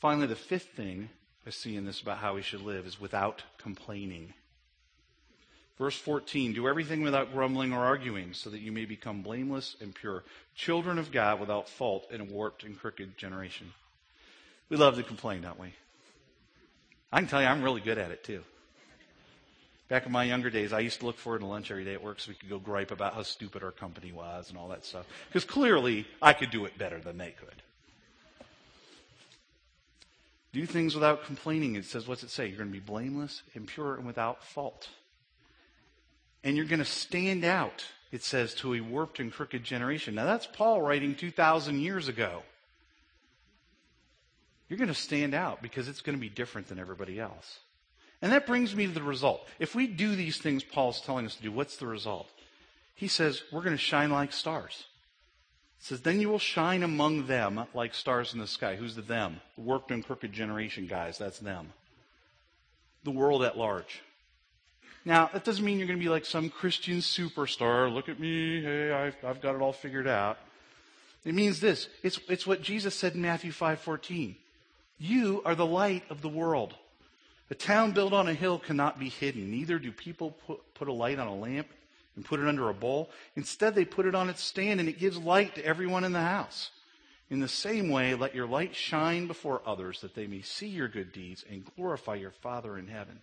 Finally, 0.00 0.26
the 0.26 0.34
fifth 0.34 0.70
thing 0.74 1.10
I 1.46 1.50
see 1.50 1.76
in 1.76 1.84
this 1.84 2.00
about 2.00 2.18
how 2.18 2.34
we 2.34 2.42
should 2.42 2.62
live 2.62 2.86
is 2.86 3.00
without 3.00 3.42
complaining. 3.58 4.32
Verse 5.78 5.96
14, 5.96 6.54
do 6.54 6.66
everything 6.66 7.02
without 7.02 7.32
grumbling 7.32 7.72
or 7.72 7.84
arguing, 7.84 8.34
so 8.34 8.50
that 8.50 8.58
you 8.58 8.72
may 8.72 8.84
become 8.84 9.22
blameless 9.22 9.76
and 9.80 9.94
pure, 9.94 10.24
children 10.56 10.98
of 10.98 11.12
God 11.12 11.38
without 11.38 11.68
fault 11.68 12.10
in 12.10 12.20
a 12.20 12.24
warped 12.24 12.64
and 12.64 12.78
crooked 12.78 13.16
generation. 13.16 13.72
We 14.68 14.76
love 14.76 14.96
to 14.96 15.04
complain, 15.04 15.42
don't 15.42 15.58
we? 15.58 15.72
I 17.12 17.20
can 17.20 17.28
tell 17.28 17.40
you 17.40 17.46
I'm 17.46 17.62
really 17.62 17.80
good 17.80 17.96
at 17.96 18.10
it 18.10 18.24
too. 18.24 18.42
Back 19.88 20.04
in 20.04 20.12
my 20.12 20.24
younger 20.24 20.50
days, 20.50 20.72
I 20.72 20.80
used 20.80 21.00
to 21.00 21.06
look 21.06 21.16
forward 21.16 21.38
to 21.38 21.46
lunch 21.46 21.70
every 21.70 21.84
day 21.84 21.94
at 21.94 22.02
work 22.02 22.20
so 22.20 22.30
we 22.30 22.34
could 22.34 22.50
go 22.50 22.58
gripe 22.58 22.90
about 22.90 23.14
how 23.14 23.22
stupid 23.22 23.62
our 23.62 23.70
company 23.70 24.12
was 24.12 24.50
and 24.50 24.58
all 24.58 24.68
that 24.68 24.84
stuff. 24.84 25.06
Because 25.28 25.44
clearly, 25.44 26.06
I 26.20 26.34
could 26.34 26.50
do 26.50 26.66
it 26.66 26.76
better 26.76 26.98
than 26.98 27.16
they 27.16 27.30
could. 27.30 27.62
Do 30.52 30.66
things 30.66 30.94
without 30.94 31.24
complaining. 31.24 31.76
It 31.76 31.86
says, 31.86 32.06
what's 32.06 32.22
it 32.22 32.30
say? 32.30 32.48
You're 32.48 32.58
going 32.58 32.68
to 32.68 32.72
be 32.72 32.80
blameless 32.80 33.42
and 33.54 33.66
pure 33.66 33.94
and 33.94 34.06
without 34.06 34.44
fault. 34.44 34.88
And 36.44 36.56
you're 36.56 36.66
going 36.66 36.78
to 36.78 36.84
stand 36.84 37.44
out, 37.44 37.84
it 38.12 38.22
says, 38.22 38.54
to 38.56 38.74
a 38.74 38.80
warped 38.80 39.20
and 39.20 39.32
crooked 39.32 39.64
generation. 39.64 40.14
Now, 40.14 40.24
that's 40.24 40.46
Paul 40.46 40.80
writing 40.80 41.14
2,000 41.14 41.80
years 41.80 42.08
ago. 42.08 42.42
You're 44.68 44.78
going 44.78 44.88
to 44.88 44.94
stand 44.94 45.34
out 45.34 45.62
because 45.62 45.88
it's 45.88 46.02
going 46.02 46.16
to 46.16 46.20
be 46.20 46.28
different 46.28 46.68
than 46.68 46.78
everybody 46.78 47.18
else. 47.18 47.58
And 48.20 48.32
that 48.32 48.46
brings 48.46 48.74
me 48.74 48.86
to 48.86 48.92
the 48.92 49.02
result. 49.02 49.46
If 49.58 49.74
we 49.74 49.86
do 49.86 50.14
these 50.14 50.38
things 50.38 50.62
Paul's 50.64 51.00
telling 51.00 51.26
us 51.26 51.36
to 51.36 51.42
do, 51.42 51.52
what's 51.52 51.76
the 51.76 51.86
result? 51.86 52.28
He 52.94 53.08
says, 53.08 53.42
we're 53.52 53.62
going 53.62 53.76
to 53.76 53.82
shine 53.82 54.10
like 54.10 54.32
stars. 54.32 54.84
It 55.80 55.84
says, 55.84 56.00
then 56.00 56.20
you 56.20 56.28
will 56.28 56.40
shine 56.40 56.82
among 56.82 57.28
them 57.28 57.64
like 57.72 57.94
stars 57.94 58.34
in 58.34 58.40
the 58.40 58.46
sky. 58.48 58.74
Who's 58.74 58.96
the 58.96 59.02
them? 59.02 59.40
The 59.56 59.62
warped 59.62 59.92
and 59.92 60.04
crooked 60.04 60.32
generation 60.32 60.86
guys. 60.88 61.16
That's 61.16 61.38
them. 61.38 61.72
The 63.04 63.12
world 63.12 63.44
at 63.44 63.56
large. 63.56 64.02
Now, 65.08 65.30
that 65.32 65.42
doesn't 65.42 65.64
mean 65.64 65.78
you're 65.78 65.86
going 65.86 65.98
to 65.98 66.04
be 66.04 66.10
like 66.10 66.26
some 66.26 66.50
Christian 66.50 66.98
superstar. 66.98 67.90
Look 67.90 68.10
at 68.10 68.20
me. 68.20 68.60
Hey, 68.60 68.92
I've, 68.92 69.16
I've 69.24 69.40
got 69.40 69.54
it 69.54 69.62
all 69.62 69.72
figured 69.72 70.06
out. 70.06 70.36
It 71.24 71.34
means 71.34 71.60
this. 71.60 71.88
It's, 72.02 72.20
it's 72.28 72.46
what 72.46 72.60
Jesus 72.60 72.94
said 72.94 73.14
in 73.14 73.22
Matthew 73.22 73.50
5.14. 73.50 74.34
You 74.98 75.40
are 75.46 75.54
the 75.54 75.64
light 75.64 76.04
of 76.10 76.20
the 76.20 76.28
world. 76.28 76.74
A 77.50 77.54
town 77.54 77.92
built 77.92 78.12
on 78.12 78.28
a 78.28 78.34
hill 78.34 78.58
cannot 78.58 78.98
be 78.98 79.08
hidden. 79.08 79.50
Neither 79.50 79.78
do 79.78 79.92
people 79.92 80.32
put, 80.46 80.74
put 80.74 80.88
a 80.88 80.92
light 80.92 81.18
on 81.18 81.26
a 81.26 81.34
lamp 81.34 81.68
and 82.14 82.22
put 82.22 82.38
it 82.38 82.46
under 82.46 82.68
a 82.68 82.74
bowl. 82.74 83.08
Instead, 83.34 83.74
they 83.74 83.86
put 83.86 84.04
it 84.04 84.14
on 84.14 84.28
its 84.28 84.42
stand 84.42 84.78
and 84.78 84.90
it 84.90 84.98
gives 84.98 85.16
light 85.16 85.54
to 85.54 85.64
everyone 85.64 86.04
in 86.04 86.12
the 86.12 86.20
house. 86.20 86.68
In 87.30 87.40
the 87.40 87.48
same 87.48 87.88
way, 87.88 88.14
let 88.14 88.34
your 88.34 88.46
light 88.46 88.76
shine 88.76 89.26
before 89.26 89.62
others 89.64 90.02
that 90.02 90.14
they 90.14 90.26
may 90.26 90.42
see 90.42 90.68
your 90.68 90.88
good 90.88 91.12
deeds 91.12 91.46
and 91.48 91.64
glorify 91.76 92.16
your 92.16 92.32
Father 92.42 92.76
in 92.76 92.88
heaven. 92.88 93.20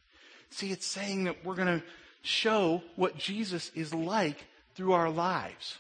See, 0.49 0.71
it's 0.71 0.85
saying 0.85 1.25
that 1.25 1.43
we're 1.43 1.55
going 1.55 1.79
to 1.79 1.83
show 2.21 2.81
what 2.95 3.17
Jesus 3.17 3.71
is 3.75 3.93
like 3.93 4.45
through 4.75 4.93
our 4.93 5.09
lives. 5.09 5.77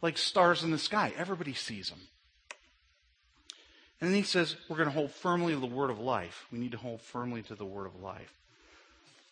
Like 0.00 0.16
stars 0.16 0.62
in 0.62 0.70
the 0.70 0.78
sky. 0.78 1.12
Everybody 1.16 1.54
sees 1.54 1.90
them. 1.90 2.00
And 4.00 4.10
then 4.10 4.16
he 4.16 4.22
says, 4.22 4.56
we're 4.68 4.76
going 4.76 4.88
to 4.88 4.94
hold 4.94 5.10
firmly 5.10 5.54
to 5.54 5.60
the 5.60 5.66
word 5.66 5.90
of 5.90 5.98
life. 5.98 6.46
We 6.52 6.58
need 6.58 6.72
to 6.72 6.78
hold 6.78 7.00
firmly 7.00 7.42
to 7.42 7.54
the 7.54 7.64
word 7.64 7.86
of 7.86 8.00
life. 8.00 8.32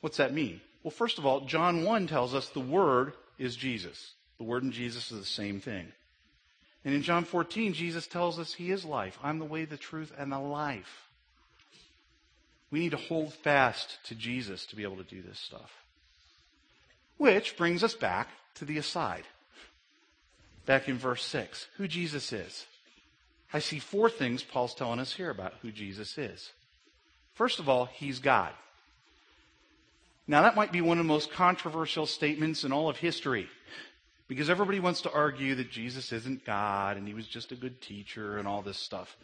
What's 0.00 0.16
that 0.16 0.34
mean? 0.34 0.60
Well, 0.82 0.90
first 0.90 1.18
of 1.18 1.26
all, 1.26 1.42
John 1.42 1.84
1 1.84 2.06
tells 2.08 2.34
us 2.34 2.48
the 2.48 2.60
word 2.60 3.12
is 3.38 3.56
Jesus. 3.56 4.12
The 4.38 4.44
word 4.44 4.64
and 4.64 4.72
Jesus 4.72 5.10
is 5.12 5.20
the 5.20 5.24
same 5.24 5.60
thing. 5.60 5.86
And 6.84 6.94
in 6.94 7.02
John 7.02 7.24
14, 7.24 7.72
Jesus 7.72 8.06
tells 8.06 8.38
us 8.38 8.54
he 8.54 8.70
is 8.70 8.84
life. 8.84 9.18
I'm 9.22 9.38
the 9.38 9.44
way, 9.44 9.64
the 9.64 9.76
truth, 9.76 10.12
and 10.16 10.30
the 10.30 10.38
life. 10.38 11.05
We 12.70 12.80
need 12.80 12.90
to 12.90 12.96
hold 12.96 13.32
fast 13.32 13.98
to 14.06 14.14
Jesus 14.14 14.66
to 14.66 14.76
be 14.76 14.82
able 14.82 14.96
to 14.96 15.04
do 15.04 15.22
this 15.22 15.38
stuff. 15.38 15.72
Which 17.16 17.56
brings 17.56 17.84
us 17.84 17.94
back 17.94 18.28
to 18.56 18.64
the 18.64 18.78
aside. 18.78 19.24
Back 20.66 20.88
in 20.88 20.98
verse 20.98 21.24
6, 21.24 21.68
who 21.76 21.86
Jesus 21.86 22.32
is. 22.32 22.66
I 23.52 23.60
see 23.60 23.78
four 23.78 24.10
things 24.10 24.42
Paul's 24.42 24.74
telling 24.74 24.98
us 24.98 25.14
here 25.14 25.30
about 25.30 25.54
who 25.62 25.70
Jesus 25.70 26.18
is. 26.18 26.50
First 27.34 27.60
of 27.60 27.68
all, 27.68 27.86
he's 27.86 28.18
God. 28.18 28.52
Now, 30.26 30.42
that 30.42 30.56
might 30.56 30.72
be 30.72 30.80
one 30.80 30.98
of 30.98 31.04
the 31.04 31.08
most 31.08 31.30
controversial 31.30 32.06
statements 32.06 32.64
in 32.64 32.72
all 32.72 32.88
of 32.88 32.96
history 32.96 33.48
because 34.26 34.50
everybody 34.50 34.80
wants 34.80 35.02
to 35.02 35.12
argue 35.12 35.54
that 35.54 35.70
Jesus 35.70 36.12
isn't 36.12 36.44
God 36.44 36.96
and 36.96 37.06
he 37.06 37.14
was 37.14 37.28
just 37.28 37.52
a 37.52 37.56
good 37.56 37.80
teacher 37.80 38.38
and 38.38 38.48
all 38.48 38.62
this 38.62 38.78
stuff. 38.78 39.16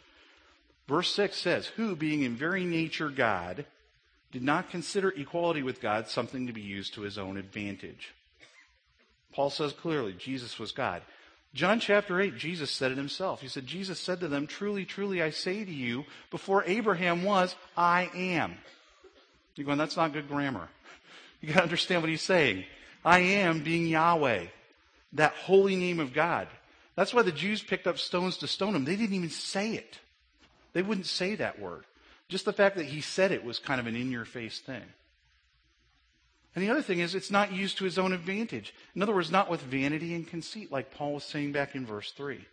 Verse 0.87 1.13
6 1.13 1.37
says, 1.37 1.67
Who, 1.67 1.95
being 1.95 2.23
in 2.23 2.35
very 2.35 2.65
nature 2.65 3.09
God, 3.09 3.65
did 4.31 4.43
not 4.43 4.69
consider 4.69 5.09
equality 5.09 5.61
with 5.61 5.79
God 5.79 6.07
something 6.07 6.47
to 6.47 6.53
be 6.53 6.61
used 6.61 6.95
to 6.95 7.01
his 7.01 7.17
own 7.17 7.37
advantage. 7.37 8.13
Paul 9.31 9.49
says 9.49 9.73
clearly, 9.73 10.13
Jesus 10.13 10.59
was 10.59 10.71
God. 10.71 11.01
John 11.53 11.79
chapter 11.79 12.19
8, 12.19 12.35
Jesus 12.35 12.71
said 12.71 12.91
it 12.91 12.97
himself. 12.97 13.41
He 13.41 13.47
said, 13.47 13.67
Jesus 13.67 13.99
said 13.99 14.19
to 14.21 14.27
them, 14.27 14.47
Truly, 14.47 14.85
truly, 14.85 15.21
I 15.21 15.29
say 15.29 15.63
to 15.63 15.71
you, 15.71 16.03
before 16.31 16.63
Abraham 16.65 17.23
was, 17.23 17.55
I 17.77 18.09
am. 18.15 18.55
You're 19.55 19.65
going, 19.65 19.77
that's 19.77 19.97
not 19.97 20.13
good 20.13 20.27
grammar. 20.27 20.67
You 21.41 21.49
got 21.49 21.55
to 21.55 21.63
understand 21.63 22.01
what 22.01 22.09
he's 22.09 22.21
saying. 22.21 22.63
I 23.03 23.19
am 23.19 23.63
being 23.63 23.85
Yahweh, 23.85 24.45
that 25.11 25.33
holy 25.33 25.75
name 25.75 25.99
of 25.99 26.13
God. 26.13 26.47
That's 26.95 27.13
why 27.13 27.23
the 27.23 27.33
Jews 27.33 27.61
picked 27.61 27.85
up 27.85 27.99
stones 27.99 28.37
to 28.37 28.47
stone 28.47 28.73
him. 28.73 28.85
They 28.85 28.95
didn't 28.95 29.17
even 29.17 29.29
say 29.29 29.73
it. 29.73 29.99
They 30.73 30.81
wouldn't 30.81 31.07
say 31.07 31.35
that 31.35 31.59
word. 31.59 31.85
Just 32.27 32.45
the 32.45 32.53
fact 32.53 32.77
that 32.77 32.85
he 32.85 33.01
said 33.01 33.31
it 33.31 33.43
was 33.43 33.59
kind 33.59 33.79
of 33.79 33.87
an 33.87 33.95
in 33.95 34.11
your 34.11 34.25
face 34.25 34.59
thing. 34.59 34.83
And 36.55 36.63
the 36.63 36.69
other 36.69 36.81
thing 36.81 36.99
is, 36.99 37.15
it's 37.15 37.31
not 37.31 37.51
used 37.51 37.77
to 37.79 37.85
his 37.85 37.97
own 37.97 38.13
advantage. 38.13 38.73
In 38.95 39.01
other 39.01 39.13
words, 39.13 39.31
not 39.31 39.49
with 39.49 39.61
vanity 39.61 40.13
and 40.13 40.27
conceit, 40.27 40.71
like 40.71 40.93
Paul 40.93 41.15
was 41.15 41.23
saying 41.23 41.51
back 41.51 41.75
in 41.75 41.85
verse 41.85 42.11
3. 42.11 42.45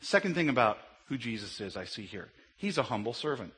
Second 0.00 0.34
thing 0.34 0.48
about 0.48 0.78
who 1.06 1.18
Jesus 1.18 1.60
is, 1.60 1.76
I 1.76 1.84
see 1.84 2.02
here. 2.02 2.28
He's 2.56 2.78
a 2.78 2.82
humble 2.82 3.12
servant. 3.12 3.52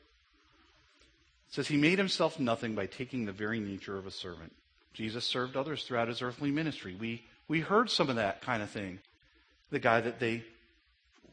It 1.48 1.54
says 1.54 1.68
he 1.68 1.76
made 1.76 1.98
himself 1.98 2.38
nothing 2.38 2.74
by 2.74 2.86
taking 2.86 3.24
the 3.24 3.32
very 3.32 3.60
nature 3.60 3.96
of 3.96 4.06
a 4.06 4.10
servant. 4.10 4.52
Jesus 4.92 5.24
served 5.24 5.56
others 5.56 5.84
throughout 5.84 6.08
his 6.08 6.22
earthly 6.22 6.50
ministry. 6.50 6.96
We, 6.98 7.24
we 7.48 7.60
heard 7.60 7.90
some 7.90 8.08
of 8.08 8.16
that 8.16 8.40
kind 8.40 8.62
of 8.62 8.70
thing. 8.70 8.98
The 9.70 9.78
guy 9.78 10.00
that 10.00 10.18
they 10.18 10.42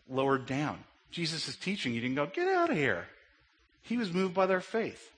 lowered 0.07 0.45
down. 0.45 0.83
Jesus 1.11 1.47
is 1.47 1.55
teaching. 1.55 1.93
He 1.93 1.99
didn't 1.99 2.15
go, 2.15 2.25
get 2.25 2.47
out 2.47 2.69
of 2.69 2.77
here. 2.77 3.07
He 3.81 3.97
was 3.97 4.11
moved 4.11 4.33
by 4.33 4.45
their 4.45 4.61
faith. 4.61 5.11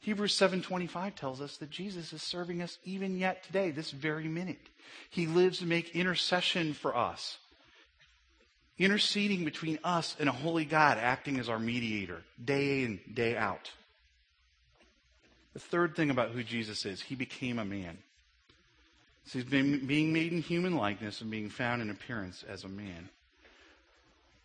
Hebrews 0.00 0.38
7:25 0.38 1.14
tells 1.14 1.40
us 1.40 1.56
that 1.56 1.70
Jesus 1.70 2.12
is 2.12 2.22
serving 2.22 2.60
us 2.60 2.78
even 2.84 3.16
yet 3.16 3.42
today, 3.42 3.70
this 3.70 3.90
very 3.90 4.28
minute. 4.28 4.60
He 5.08 5.26
lives 5.26 5.60
to 5.60 5.66
make 5.66 5.96
intercession 5.96 6.74
for 6.74 6.94
us. 6.94 7.38
Interceding 8.78 9.46
between 9.46 9.78
us 9.82 10.14
and 10.20 10.28
a 10.28 10.32
holy 10.32 10.66
God, 10.66 10.98
acting 10.98 11.38
as 11.38 11.48
our 11.48 11.58
mediator, 11.58 12.22
day 12.44 12.82
in, 12.82 13.00
day 13.14 13.34
out. 13.34 13.70
The 15.54 15.60
third 15.60 15.96
thing 15.96 16.10
about 16.10 16.32
who 16.32 16.42
Jesus 16.42 16.84
is, 16.84 17.00
he 17.00 17.14
became 17.14 17.58
a 17.58 17.64
man. 17.64 17.96
So 19.26 19.38
he's 19.38 19.48
been 19.48 19.86
being 19.86 20.12
made 20.12 20.32
in 20.32 20.42
human 20.42 20.76
likeness 20.76 21.22
and 21.22 21.30
being 21.30 21.48
found 21.48 21.80
in 21.80 21.88
appearance 21.88 22.44
as 22.46 22.64
a 22.64 22.68
man. 22.68 23.08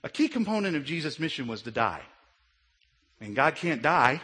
A 0.03 0.09
key 0.09 0.27
component 0.27 0.75
of 0.75 0.85
Jesus' 0.85 1.19
mission 1.19 1.47
was 1.47 1.61
to 1.63 1.71
die. 1.71 2.01
And 3.19 3.35
God 3.35 3.55
can't 3.55 3.81
die, 3.81 4.21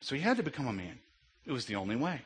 so 0.00 0.14
he 0.14 0.20
had 0.20 0.36
to 0.36 0.42
become 0.42 0.66
a 0.66 0.72
man. 0.72 0.98
It 1.46 1.52
was 1.52 1.64
the 1.64 1.76
only 1.76 1.96
way. 1.96 2.20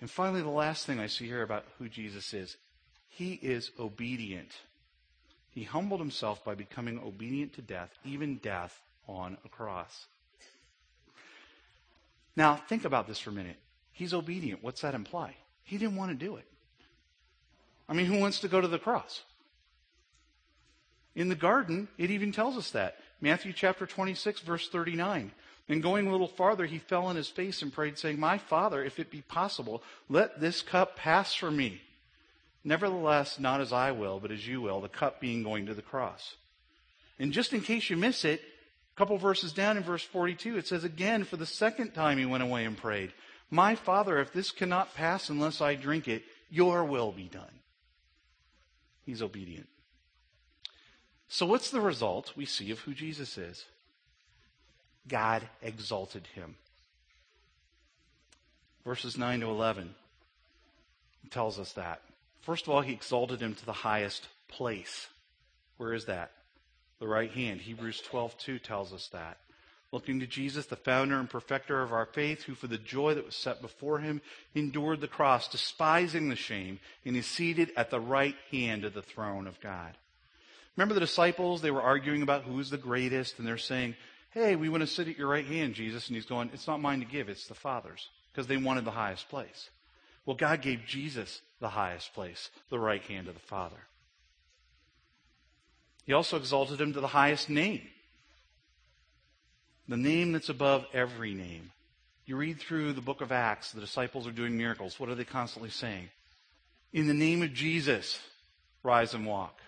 And 0.00 0.10
finally, 0.10 0.42
the 0.42 0.48
last 0.48 0.86
thing 0.86 1.00
I 1.00 1.06
see 1.06 1.26
here 1.26 1.42
about 1.42 1.64
who 1.78 1.88
Jesus 1.88 2.32
is 2.34 2.56
he 3.08 3.34
is 3.34 3.70
obedient. 3.78 4.50
He 5.52 5.62
humbled 5.62 6.00
himself 6.00 6.44
by 6.44 6.56
becoming 6.56 6.98
obedient 6.98 7.52
to 7.54 7.62
death, 7.62 7.96
even 8.04 8.36
death 8.38 8.82
on 9.06 9.38
a 9.44 9.48
cross. 9.48 10.06
Now, 12.34 12.56
think 12.56 12.84
about 12.84 13.06
this 13.06 13.20
for 13.20 13.30
a 13.30 13.32
minute. 13.32 13.56
He's 13.92 14.12
obedient. 14.12 14.64
What's 14.64 14.80
that 14.80 14.94
imply? 14.94 15.36
He 15.62 15.78
didn't 15.78 15.94
want 15.94 16.10
to 16.10 16.26
do 16.26 16.36
it. 16.36 16.44
I 17.88 17.92
mean, 17.92 18.06
who 18.06 18.18
wants 18.18 18.40
to 18.40 18.48
go 18.48 18.60
to 18.60 18.66
the 18.66 18.80
cross? 18.80 19.22
In 21.14 21.28
the 21.28 21.34
garden, 21.34 21.88
it 21.96 22.10
even 22.10 22.32
tells 22.32 22.56
us 22.56 22.70
that. 22.72 22.96
Matthew 23.20 23.52
chapter 23.52 23.86
26, 23.86 24.40
verse 24.40 24.68
39. 24.68 25.32
And 25.68 25.82
going 25.82 26.06
a 26.06 26.12
little 26.12 26.28
farther, 26.28 26.66
he 26.66 26.78
fell 26.78 27.06
on 27.06 27.16
his 27.16 27.28
face 27.28 27.62
and 27.62 27.72
prayed, 27.72 27.98
saying, 27.98 28.18
My 28.18 28.36
Father, 28.36 28.84
if 28.84 28.98
it 28.98 29.10
be 29.10 29.22
possible, 29.22 29.82
let 30.08 30.40
this 30.40 30.60
cup 30.60 30.96
pass 30.96 31.34
from 31.34 31.56
me. 31.56 31.80
Nevertheless, 32.64 33.38
not 33.38 33.60
as 33.60 33.72
I 33.72 33.92
will, 33.92 34.20
but 34.20 34.30
as 34.30 34.46
you 34.46 34.60
will, 34.60 34.80
the 34.80 34.88
cup 34.88 35.20
being 35.20 35.42
going 35.42 35.66
to 35.66 35.74
the 35.74 35.82
cross. 35.82 36.34
And 37.18 37.32
just 37.32 37.52
in 37.52 37.60
case 37.60 37.88
you 37.88 37.96
miss 37.96 38.24
it, 38.24 38.40
a 38.40 38.98
couple 38.98 39.16
verses 39.18 39.52
down 39.52 39.76
in 39.76 39.82
verse 39.82 40.02
42, 40.02 40.58
it 40.58 40.66
says 40.66 40.84
again, 40.84 41.24
for 41.24 41.36
the 41.36 41.46
second 41.46 41.92
time 41.92 42.18
he 42.18 42.26
went 42.26 42.42
away 42.42 42.64
and 42.64 42.76
prayed, 42.76 43.12
My 43.50 43.74
Father, 43.74 44.18
if 44.18 44.32
this 44.32 44.50
cannot 44.50 44.94
pass 44.94 45.30
unless 45.30 45.60
I 45.60 45.74
drink 45.74 46.08
it, 46.08 46.24
your 46.50 46.84
will 46.84 47.12
be 47.12 47.24
done. 47.24 47.60
He's 49.04 49.22
obedient. 49.22 49.68
So, 51.28 51.46
what's 51.46 51.70
the 51.70 51.80
result 51.80 52.32
we 52.36 52.44
see 52.44 52.70
of 52.70 52.80
who 52.80 52.94
Jesus 52.94 53.38
is? 53.38 53.64
God 55.08 55.48
exalted 55.62 56.26
him. 56.34 56.56
Verses 58.84 59.16
9 59.16 59.40
to 59.40 59.46
11 59.46 59.94
tells 61.30 61.58
us 61.58 61.72
that. 61.72 62.02
First 62.42 62.66
of 62.66 62.74
all, 62.74 62.82
he 62.82 62.92
exalted 62.92 63.40
him 63.40 63.54
to 63.54 63.66
the 63.66 63.72
highest 63.72 64.28
place. 64.48 65.08
Where 65.78 65.94
is 65.94 66.04
that? 66.04 66.32
The 67.00 67.08
right 67.08 67.30
hand. 67.30 67.62
Hebrews 67.62 68.02
12:2 68.02 68.58
tells 68.58 68.92
us 68.92 69.08
that. 69.08 69.38
Looking 69.90 70.20
to 70.20 70.26
Jesus, 70.26 70.66
the 70.66 70.76
founder 70.76 71.18
and 71.18 71.30
perfecter 71.30 71.80
of 71.80 71.92
our 71.92 72.06
faith, 72.06 72.42
who 72.42 72.54
for 72.54 72.66
the 72.66 72.78
joy 72.78 73.14
that 73.14 73.24
was 73.24 73.36
set 73.36 73.62
before 73.62 74.00
him 74.00 74.20
endured 74.54 75.00
the 75.00 75.08
cross, 75.08 75.48
despising 75.48 76.28
the 76.28 76.36
shame, 76.36 76.80
and 77.04 77.16
is 77.16 77.26
seated 77.26 77.72
at 77.76 77.90
the 77.90 78.00
right 78.00 78.36
hand 78.50 78.84
of 78.84 78.92
the 78.92 79.02
throne 79.02 79.46
of 79.46 79.60
God. 79.60 79.96
Remember 80.76 80.94
the 80.94 81.00
disciples? 81.00 81.60
They 81.60 81.70
were 81.70 81.82
arguing 81.82 82.22
about 82.22 82.42
who's 82.42 82.70
the 82.70 82.76
greatest, 82.76 83.38
and 83.38 83.46
they're 83.46 83.58
saying, 83.58 83.94
Hey, 84.30 84.56
we 84.56 84.68
want 84.68 84.80
to 84.80 84.86
sit 84.86 85.06
at 85.06 85.16
your 85.16 85.28
right 85.28 85.46
hand, 85.46 85.74
Jesus. 85.74 86.08
And 86.08 86.16
he's 86.16 86.26
going, 86.26 86.50
It's 86.52 86.66
not 86.66 86.80
mine 86.80 87.00
to 87.00 87.06
give, 87.06 87.28
it's 87.28 87.46
the 87.46 87.54
Father's, 87.54 88.08
because 88.32 88.46
they 88.46 88.56
wanted 88.56 88.84
the 88.84 88.90
highest 88.90 89.28
place. 89.28 89.70
Well, 90.26 90.36
God 90.36 90.62
gave 90.62 90.86
Jesus 90.86 91.40
the 91.60 91.68
highest 91.68 92.14
place, 92.14 92.50
the 92.70 92.78
right 92.78 93.02
hand 93.02 93.28
of 93.28 93.34
the 93.34 93.40
Father. 93.40 93.76
He 96.06 96.12
also 96.12 96.36
exalted 96.36 96.80
him 96.80 96.92
to 96.94 97.00
the 97.00 97.06
highest 97.06 97.48
name, 97.48 97.82
the 99.88 99.96
name 99.96 100.32
that's 100.32 100.48
above 100.48 100.86
every 100.92 101.34
name. 101.34 101.70
You 102.26 102.36
read 102.36 102.58
through 102.58 102.94
the 102.94 103.02
book 103.02 103.20
of 103.20 103.32
Acts, 103.32 103.72
the 103.72 103.80
disciples 103.80 104.26
are 104.26 104.32
doing 104.32 104.56
miracles. 104.56 104.98
What 104.98 105.10
are 105.10 105.14
they 105.14 105.24
constantly 105.24 105.70
saying? 105.70 106.08
In 106.92 107.06
the 107.06 107.14
name 107.14 107.42
of 107.42 107.52
Jesus, 107.52 108.18
rise 108.82 109.14
and 109.14 109.26
walk. 109.26 109.60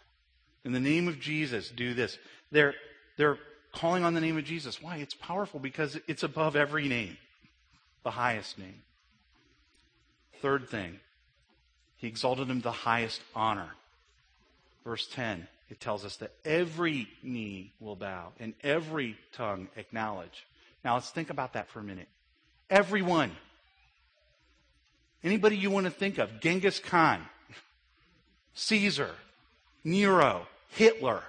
In 0.66 0.72
the 0.72 0.80
name 0.80 1.06
of 1.06 1.20
Jesus, 1.20 1.70
do 1.70 1.94
this. 1.94 2.18
They're, 2.50 2.74
they're 3.16 3.38
calling 3.72 4.02
on 4.02 4.14
the 4.14 4.20
name 4.20 4.36
of 4.36 4.44
Jesus. 4.44 4.82
Why? 4.82 4.96
It's 4.96 5.14
powerful 5.14 5.60
because 5.60 5.96
it's 6.08 6.24
above 6.24 6.56
every 6.56 6.88
name, 6.88 7.16
the 8.02 8.10
highest 8.10 8.58
name. 8.58 8.82
Third 10.42 10.68
thing, 10.68 10.98
he 11.98 12.08
exalted 12.08 12.50
him 12.50 12.58
to 12.58 12.64
the 12.64 12.72
highest 12.72 13.20
honor. 13.32 13.70
Verse 14.84 15.06
10, 15.06 15.46
it 15.70 15.78
tells 15.78 16.04
us 16.04 16.16
that 16.16 16.32
every 16.44 17.08
knee 17.22 17.72
will 17.78 17.96
bow 17.96 18.32
and 18.40 18.52
every 18.64 19.16
tongue 19.32 19.68
acknowledge. 19.76 20.46
Now 20.84 20.94
let's 20.94 21.10
think 21.10 21.30
about 21.30 21.52
that 21.52 21.70
for 21.70 21.78
a 21.78 21.84
minute. 21.84 22.08
Everyone. 22.70 23.30
Anybody 25.22 25.56
you 25.56 25.70
want 25.70 25.86
to 25.86 25.92
think 25.92 26.18
of? 26.18 26.40
Genghis 26.40 26.80
Khan, 26.80 27.22
Caesar, 28.54 29.12
Nero, 29.84 30.48
Hitler. 30.76 31.22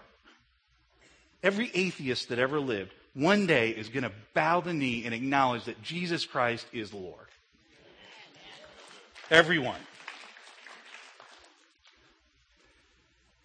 Every 1.41 1.71
atheist 1.73 2.29
that 2.29 2.39
ever 2.39 2.59
lived 2.59 2.93
one 3.13 3.47
day 3.47 3.69
is 3.69 3.89
going 3.89 4.03
to 4.03 4.11
bow 4.33 4.61
the 4.61 4.73
knee 4.73 5.03
and 5.05 5.13
acknowledge 5.13 5.65
that 5.65 5.81
Jesus 5.81 6.25
Christ 6.25 6.67
is 6.71 6.91
the 6.91 6.97
Lord. 6.97 7.25
Everyone. 9.31 9.79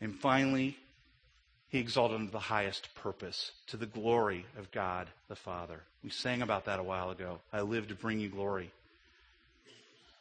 And 0.01 0.15
finally, 0.15 0.77
he 1.69 1.79
exalted 1.79 2.27
to 2.27 2.31
the 2.33 2.39
highest 2.39 2.95
purpose, 2.97 3.53
to 3.69 3.77
the 3.77 3.87
glory 3.87 4.45
of 4.59 4.71
God 4.73 5.09
the 5.29 5.37
Father. 5.37 5.81
We 6.05 6.11
sang 6.11 6.43
about 6.43 6.67
that 6.67 6.81
a 6.81 6.83
while 6.83 7.11
ago. 7.11 7.39
I 7.53 7.63
live 7.63 7.89
to 7.89 7.95
bring 7.95 8.21
you 8.21 8.29
glory. 8.29 8.71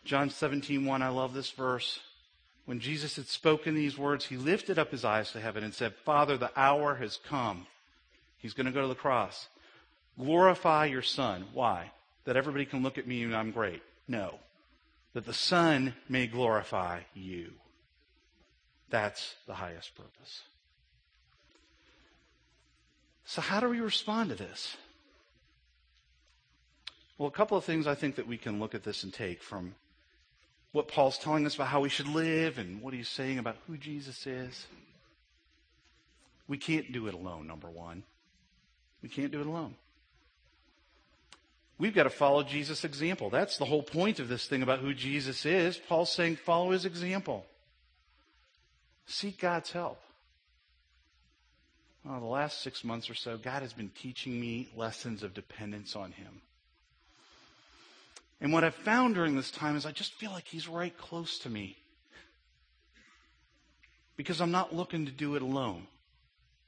John 0.05 0.29
17, 0.29 0.85
1, 0.85 1.01
I 1.01 1.09
love 1.09 1.33
this 1.33 1.51
verse. 1.51 1.99
When 2.65 2.79
Jesus 2.79 3.15
had 3.15 3.27
spoken 3.27 3.75
these 3.75 3.97
words, 3.97 4.25
he 4.25 4.37
lifted 4.37 4.77
up 4.77 4.91
his 4.91 5.03
eyes 5.03 5.31
to 5.31 5.41
heaven 5.41 5.63
and 5.63 5.73
said, 5.73 5.93
Father, 6.05 6.37
the 6.37 6.51
hour 6.55 6.95
has 6.95 7.19
come. 7.27 7.65
He's 8.37 8.53
going 8.53 8.65
to 8.65 8.71
go 8.71 8.81
to 8.81 8.87
the 8.87 8.95
cross. 8.95 9.47
Glorify 10.17 10.85
your 10.85 11.01
Son. 11.01 11.45
Why? 11.53 11.91
That 12.25 12.37
everybody 12.37 12.65
can 12.65 12.83
look 12.83 12.97
at 12.97 13.07
me 13.07 13.23
and 13.23 13.35
I'm 13.35 13.51
great. 13.51 13.81
No. 14.07 14.39
That 15.13 15.25
the 15.25 15.33
Son 15.33 15.93
may 16.07 16.27
glorify 16.27 17.01
you. 17.13 17.51
That's 18.89 19.35
the 19.47 19.53
highest 19.53 19.95
purpose. 19.95 20.41
So, 23.25 23.41
how 23.41 23.61
do 23.61 23.69
we 23.69 23.79
respond 23.79 24.29
to 24.29 24.35
this? 24.35 24.75
Well, 27.17 27.29
a 27.29 27.31
couple 27.31 27.57
of 27.57 27.63
things 27.63 27.87
I 27.87 27.95
think 27.95 28.15
that 28.15 28.27
we 28.27 28.37
can 28.37 28.59
look 28.59 28.75
at 28.75 28.83
this 28.83 29.03
and 29.03 29.13
take 29.13 29.41
from 29.41 29.75
what 30.71 30.87
Paul's 30.87 31.17
telling 31.17 31.45
us 31.45 31.55
about 31.55 31.67
how 31.67 31.81
we 31.81 31.89
should 31.89 32.07
live 32.07 32.57
and 32.57 32.81
what 32.81 32.93
he's 32.93 33.09
saying 33.09 33.39
about 33.39 33.57
who 33.67 33.77
Jesus 33.77 34.25
is. 34.25 34.65
We 36.47 36.57
can't 36.57 36.91
do 36.91 37.07
it 37.07 37.13
alone, 37.13 37.47
number 37.47 37.69
one. 37.69 38.03
We 39.01 39.09
can't 39.09 39.31
do 39.31 39.41
it 39.41 39.47
alone. 39.47 39.75
We've 41.77 41.95
got 41.95 42.03
to 42.03 42.09
follow 42.09 42.43
Jesus' 42.43 42.83
example. 42.83 43.29
That's 43.29 43.57
the 43.57 43.65
whole 43.65 43.81
point 43.81 44.19
of 44.19 44.27
this 44.27 44.47
thing 44.47 44.61
about 44.61 44.79
who 44.79 44.93
Jesus 44.93 45.45
is. 45.45 45.77
Paul's 45.77 46.11
saying, 46.11 46.35
follow 46.35 46.71
his 46.71 46.85
example. 46.85 47.45
Seek 49.07 49.39
God's 49.39 49.71
help. 49.71 49.99
Well, 52.03 52.19
the 52.19 52.25
last 52.25 52.61
six 52.61 52.83
months 52.83 53.09
or 53.09 53.13
so, 53.13 53.37
God 53.37 53.61
has 53.61 53.73
been 53.73 53.89
teaching 53.89 54.39
me 54.39 54.69
lessons 54.75 55.21
of 55.21 55.33
dependence 55.33 55.95
on 55.95 56.11
Him. 56.11 56.41
And 58.41 58.51
what 58.51 58.63
I've 58.63 58.75
found 58.75 59.15
during 59.15 59.35
this 59.35 59.51
time 59.51 59.77
is 59.77 59.85
I 59.85 59.91
just 59.91 60.13
feel 60.13 60.31
like 60.31 60.47
He's 60.47 60.67
right 60.67 60.95
close 60.97 61.37
to 61.39 61.49
me. 61.49 61.77
Because 64.17 64.41
I'm 64.41 64.51
not 64.51 64.75
looking 64.75 65.05
to 65.05 65.11
do 65.11 65.35
it 65.35 65.41
alone. 65.41 65.87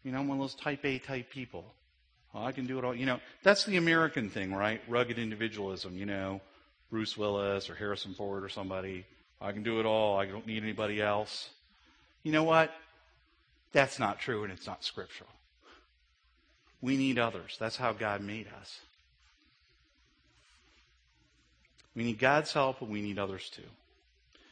You 0.04 0.12
know, 0.12 0.20
I'm 0.20 0.28
one 0.28 0.38
of 0.38 0.44
those 0.44 0.56
type 0.56 0.86
A 0.86 1.00
type 1.00 1.30
people. 1.32 1.66
Well, 2.34 2.46
I 2.46 2.52
can 2.52 2.66
do 2.66 2.78
it 2.78 2.86
all. 2.86 2.96
You 2.96 3.06
know, 3.06 3.20
that's 3.42 3.66
the 3.66 3.78
American 3.78 4.30
thing, 4.30 4.54
right? 4.54 4.82
Rugged 4.88 5.18
individualism, 5.18 5.98
you 5.98 6.06
know, 6.06 6.42
Bruce 6.90 7.18
Willis 7.18 7.70
or 7.70 7.76
Harrison 7.76 8.14
Ford 8.14 8.44
or 8.44 8.50
somebody. 8.50 9.06
I 9.42 9.52
can 9.52 9.64
do 9.64 9.80
it 9.80 9.86
all. 9.86 10.18
I 10.18 10.26
don't 10.26 10.48
need 10.48 10.64
anybody 10.64 11.02
else. 11.02 11.50
You 12.24 12.32
know 12.32 12.44
what? 12.44 12.72
That's 13.72 14.00
not 14.00 14.20
true 14.20 14.44
and 14.44 14.54
it's 14.54 14.68
not 14.68 14.84
scriptural. 14.84 15.30
We 16.82 16.98
need 16.98 17.18
others. 17.18 17.58
That's 17.60 17.78
how 17.78 17.94
God 17.94 18.22
made 18.22 18.48
us. 18.62 18.80
We 21.96 22.04
need 22.04 22.20
God's 22.20 22.52
help, 22.52 22.80
but 22.80 22.90
we 22.90 23.02
need 23.02 23.20
others 23.20 23.50
too. 23.50 23.64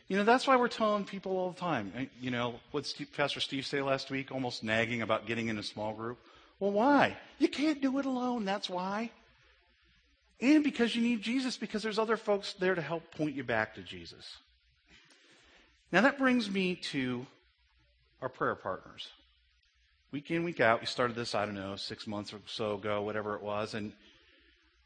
You 0.08 0.18
know, 0.18 0.24
that's 0.24 0.46
why 0.46 0.58
we're 0.58 0.68
telling 0.68 1.06
people 1.06 1.38
all 1.38 1.52
the 1.52 1.60
time. 1.60 1.94
Eh, 1.96 2.06
you 2.20 2.32
know, 2.32 2.56
what 2.72 2.94
Pastor 3.16 3.40
Steve 3.40 3.66
say 3.66 3.82
last 3.82 4.10
week? 4.10 4.32
Almost 4.32 4.64
nagging 4.64 5.02
about 5.02 5.26
getting 5.26 5.48
in 5.48 5.58
a 5.58 5.64
small 5.64 5.94
group. 5.94 6.20
Well, 6.60 6.72
why? 6.72 7.18
You 7.40 7.48
can't 7.48 7.82
do 7.82 7.98
it 7.98 8.06
alone. 8.06 8.46
That's 8.46 8.70
why. 8.70 9.10
And 10.42 10.64
because 10.64 10.96
you 10.96 11.02
need 11.02 11.22
Jesus, 11.22 11.56
because 11.56 11.82
there's 11.82 12.00
other 12.00 12.18
folks 12.18 12.54
there 12.54 12.76
to 12.76 12.82
help 12.82 13.16
point 13.16 13.36
you 13.36 13.44
back 13.44 13.76
to 13.76 13.82
Jesus. 13.82 14.38
Now 15.92 16.02
that 16.02 16.18
brings 16.18 16.50
me 16.50 16.76
to 16.76 17.26
our 18.22 18.30
prayer 18.30 18.56
partners. 18.56 19.08
Week 20.12 20.30
in, 20.30 20.44
week 20.44 20.60
out, 20.60 20.82
we 20.82 20.88
started 20.88 21.16
this, 21.16 21.36
I 21.36 21.46
don't 21.46 21.56
know, 21.56 21.76
six 21.76 22.06
months 22.06 22.34
or 22.34 22.40
so 22.46 22.76
ago, 22.76 23.02
whatever 23.02 23.36
it 23.36 23.42
was, 23.42 23.76
and 23.76 23.94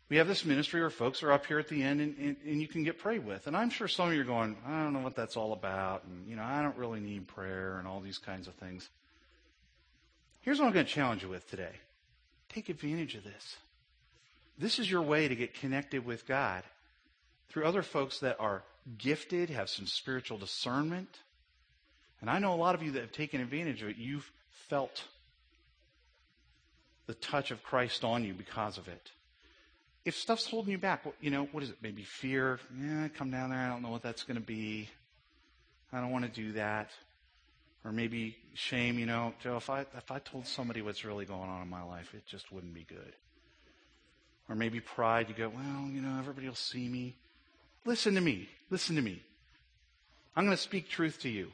we 0.09 0.17
have 0.17 0.27
this 0.27 0.45
ministry 0.45 0.81
where 0.81 0.89
folks 0.89 1.23
are 1.23 1.31
up 1.31 1.45
here 1.47 1.57
at 1.57 1.67
the 1.67 1.81
end 1.81 1.99
and, 1.99 2.15
and, 2.17 2.35
and, 2.45 2.61
you 2.61 2.67
can 2.67 2.83
get 2.83 2.99
prayed 2.99 3.25
with. 3.25 3.47
And 3.47 3.57
I'm 3.57 3.71
sure 3.71 3.87
some 3.87 4.09
of 4.09 4.13
you 4.13 4.21
are 4.21 4.25
going, 4.25 4.55
I 4.65 4.83
don't 4.83 4.93
know 4.93 4.99
what 4.99 5.15
that's 5.15 5.35
all 5.35 5.51
about, 5.53 6.03
and 6.03 6.27
you 6.27 6.35
know, 6.35 6.43
I 6.43 6.61
don't 6.61 6.77
really 6.77 6.99
need 6.99 7.27
prayer 7.27 7.79
and 7.79 7.87
all 7.87 7.99
these 8.01 8.19
kinds 8.19 8.47
of 8.47 8.53
things. 8.55 8.87
Here's 10.41 10.59
what 10.59 10.67
I'm 10.67 10.73
going 10.73 10.85
to 10.85 10.91
challenge 10.91 11.23
you 11.23 11.29
with 11.29 11.49
today. 11.49 11.71
Take 12.49 12.69
advantage 12.69 13.15
of 13.15 13.23
this. 13.23 13.57
This 14.59 14.77
is 14.77 14.89
your 14.89 15.01
way 15.01 15.27
to 15.27 15.35
get 15.35 15.55
connected 15.55 16.05
with 16.05 16.27
God 16.27 16.63
through 17.49 17.65
other 17.65 17.81
folks 17.81 18.19
that 18.19 18.39
are 18.39 18.63
gifted, 18.97 19.49
have 19.49 19.69
some 19.69 19.87
spiritual 19.87 20.37
discernment, 20.37 21.19
and 22.21 22.29
I 22.29 22.39
know 22.39 22.53
a 22.53 22.55
lot 22.55 22.75
of 22.75 22.81
you 22.81 22.91
that 22.91 23.01
have 23.01 23.11
taken 23.11 23.41
advantage 23.41 23.81
of 23.81 23.89
it, 23.89 23.97
you've 23.97 24.31
felt 24.67 25.03
the 27.07 27.13
touch 27.13 27.51
of 27.51 27.63
Christ 27.63 28.03
on 28.03 28.23
you 28.23 28.33
because 28.33 28.77
of 28.77 28.87
it. 28.87 29.11
If 30.05 30.15
stuff's 30.15 30.45
holding 30.45 30.71
you 30.71 30.77
back, 30.77 31.03
you 31.19 31.31
know, 31.31 31.49
what 31.51 31.63
is 31.63 31.71
it? 31.71 31.77
Maybe 31.81 32.03
fear. 32.03 32.59
Yeah, 32.79 33.07
come 33.07 33.31
down 33.31 33.49
there. 33.49 33.59
I 33.59 33.67
don't 33.67 33.81
know 33.81 33.89
what 33.89 34.03
that's 34.03 34.23
going 34.23 34.39
to 34.39 34.45
be. 34.45 34.87
I 35.91 35.99
don't 35.99 36.11
want 36.11 36.25
to 36.25 36.31
do 36.31 36.53
that. 36.53 36.91
Or 37.83 37.91
maybe 37.91 38.35
shame, 38.53 38.99
you 38.99 39.05
know, 39.05 39.33
Joe, 39.41 39.57
if 39.57 39.69
I, 39.69 39.81
if 39.81 40.11
I 40.11 40.19
told 40.19 40.47
somebody 40.47 40.81
what's 40.81 41.05
really 41.05 41.25
going 41.25 41.49
on 41.49 41.61
in 41.61 41.69
my 41.69 41.83
life, 41.83 42.13
it 42.13 42.25
just 42.25 42.51
wouldn't 42.51 42.73
be 42.73 42.83
good. 42.83 43.13
Or 44.47 44.55
maybe 44.55 44.79
pride, 44.79 45.27
you 45.29 45.35
go, 45.35 45.49
well, 45.49 45.89
you 45.89 46.01
know, 46.01 46.19
everybody 46.19 46.47
will 46.47 46.55
see 46.55 46.87
me. 46.87 47.15
Listen 47.83 48.15
to 48.15 48.21
me. 48.21 48.47
Listen 48.69 48.95
to 48.95 49.01
me. 49.01 49.21
I'm 50.35 50.45
going 50.45 50.55
to 50.55 50.61
speak 50.61 50.89
truth 50.89 51.21
to 51.21 51.29
you. 51.29 51.51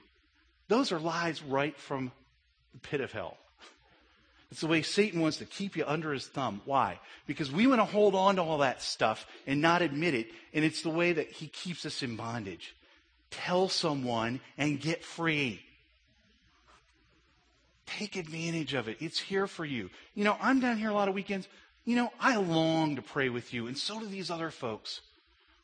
Those 0.68 0.92
are 0.92 1.00
lies 1.00 1.42
right 1.44 1.78
from 1.78 2.12
the 2.74 2.80
pit 2.80 3.02
of 3.02 3.12
hell. 3.12 3.38
It's 4.52 4.62
the 4.62 4.68
way 4.68 4.82
Satan 4.82 5.22
wants 5.22 5.38
to 5.38 5.46
keep 5.46 5.78
you 5.78 5.86
under 5.88 6.12
his 6.12 6.28
thumb. 6.28 6.62
Why? 6.66 7.00
Because 7.26 7.50
we 7.50 7.68
want 7.68 7.80
to 7.80 7.86
hold 7.86 8.16
on 8.16 8.36
to 8.36 8.44
all 8.44 8.58
that 8.60 8.82
stuff 8.82 9.26
and 9.48 9.62
not 9.62 9.82
admit 9.82 10.14
it, 10.14 10.28
and 10.54 10.66
it's 10.66 10.82
the 10.82 10.90
way 10.90 11.14
that 11.14 11.32
he 11.32 11.48
keeps 11.48 11.86
us 11.86 12.04
in 12.04 12.18
bondage. 12.18 12.76
Tell 13.30 13.70
someone 13.70 14.42
and 14.58 14.82
get 14.82 15.06
free. 15.06 15.62
Take 17.86 18.18
advantage 18.18 18.74
of 18.74 18.90
it. 18.90 18.98
It's 19.00 19.20
here 19.20 19.48
for 19.48 19.64
you. 19.64 19.90
You 20.16 20.26
know, 20.26 20.36
I'm 20.42 20.60
down 20.60 20.78
here 20.78 20.90
a 20.90 20.94
lot 20.94 21.08
of 21.08 21.14
weekends. 21.14 21.48
You 21.86 21.96
know, 21.96 22.12
I 22.20 22.36
long 22.36 22.98
to 22.98 23.02
pray 23.02 23.30
with 23.30 23.54
you, 23.54 23.68
and 23.68 23.78
so 23.78 24.02
do 24.02 24.06
these 24.06 24.30
other 24.30 24.52
folks. 24.52 25.00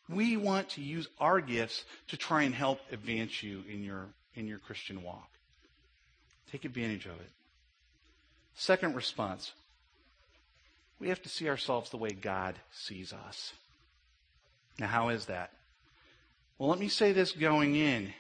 We 0.08 0.38
want 0.38 0.70
to 0.70 0.82
use 0.82 1.10
our 1.20 1.42
gifts 1.42 1.84
to 2.08 2.16
try 2.16 2.44
and 2.44 2.56
help 2.56 2.80
advance 2.90 3.44
you 3.44 3.64
in 3.70 3.84
your, 3.84 4.06
in 4.34 4.48
your 4.48 4.60
Christian 4.60 5.04
walk. 5.04 5.30
Take 6.52 6.64
advantage 6.64 7.06
of 7.06 7.20
it. 7.20 7.30
Second 8.58 8.96
response 8.96 9.54
we 11.00 11.10
have 11.10 11.22
to 11.22 11.30
see 11.30 11.48
ourselves 11.48 11.92
the 11.92 11.98
way 11.98 12.10
God 12.10 12.56
sees 12.72 13.14
us. 13.14 13.54
Now, 14.80 14.88
how 14.88 15.10
is 15.10 15.28
that? 15.28 15.52
Well, 16.58 16.70
let 16.70 16.80
me 16.80 16.88
say 16.88 17.12
this 17.12 17.34
going 17.34 17.76
in. 17.76 18.12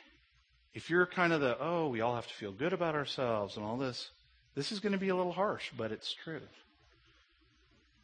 If 0.75 0.91
you're 0.91 1.07
kind 1.07 1.33
of 1.33 1.41
the, 1.41 1.57
oh, 1.59 1.87
we 1.87 2.01
all 2.01 2.13
have 2.13 2.27
to 2.27 2.33
feel 2.35 2.51
good 2.51 2.73
about 2.73 2.93
ourselves 2.93 3.57
and 3.57 3.65
all 3.65 3.77
this, 3.77 4.11
this 4.53 4.71
is 4.71 4.79
going 4.79 4.91
to 4.91 4.99
be 4.99 5.09
a 5.09 5.15
little 5.15 5.31
harsh, 5.31 5.71
but 5.75 5.91
it's 5.91 6.13
true. 6.13 6.41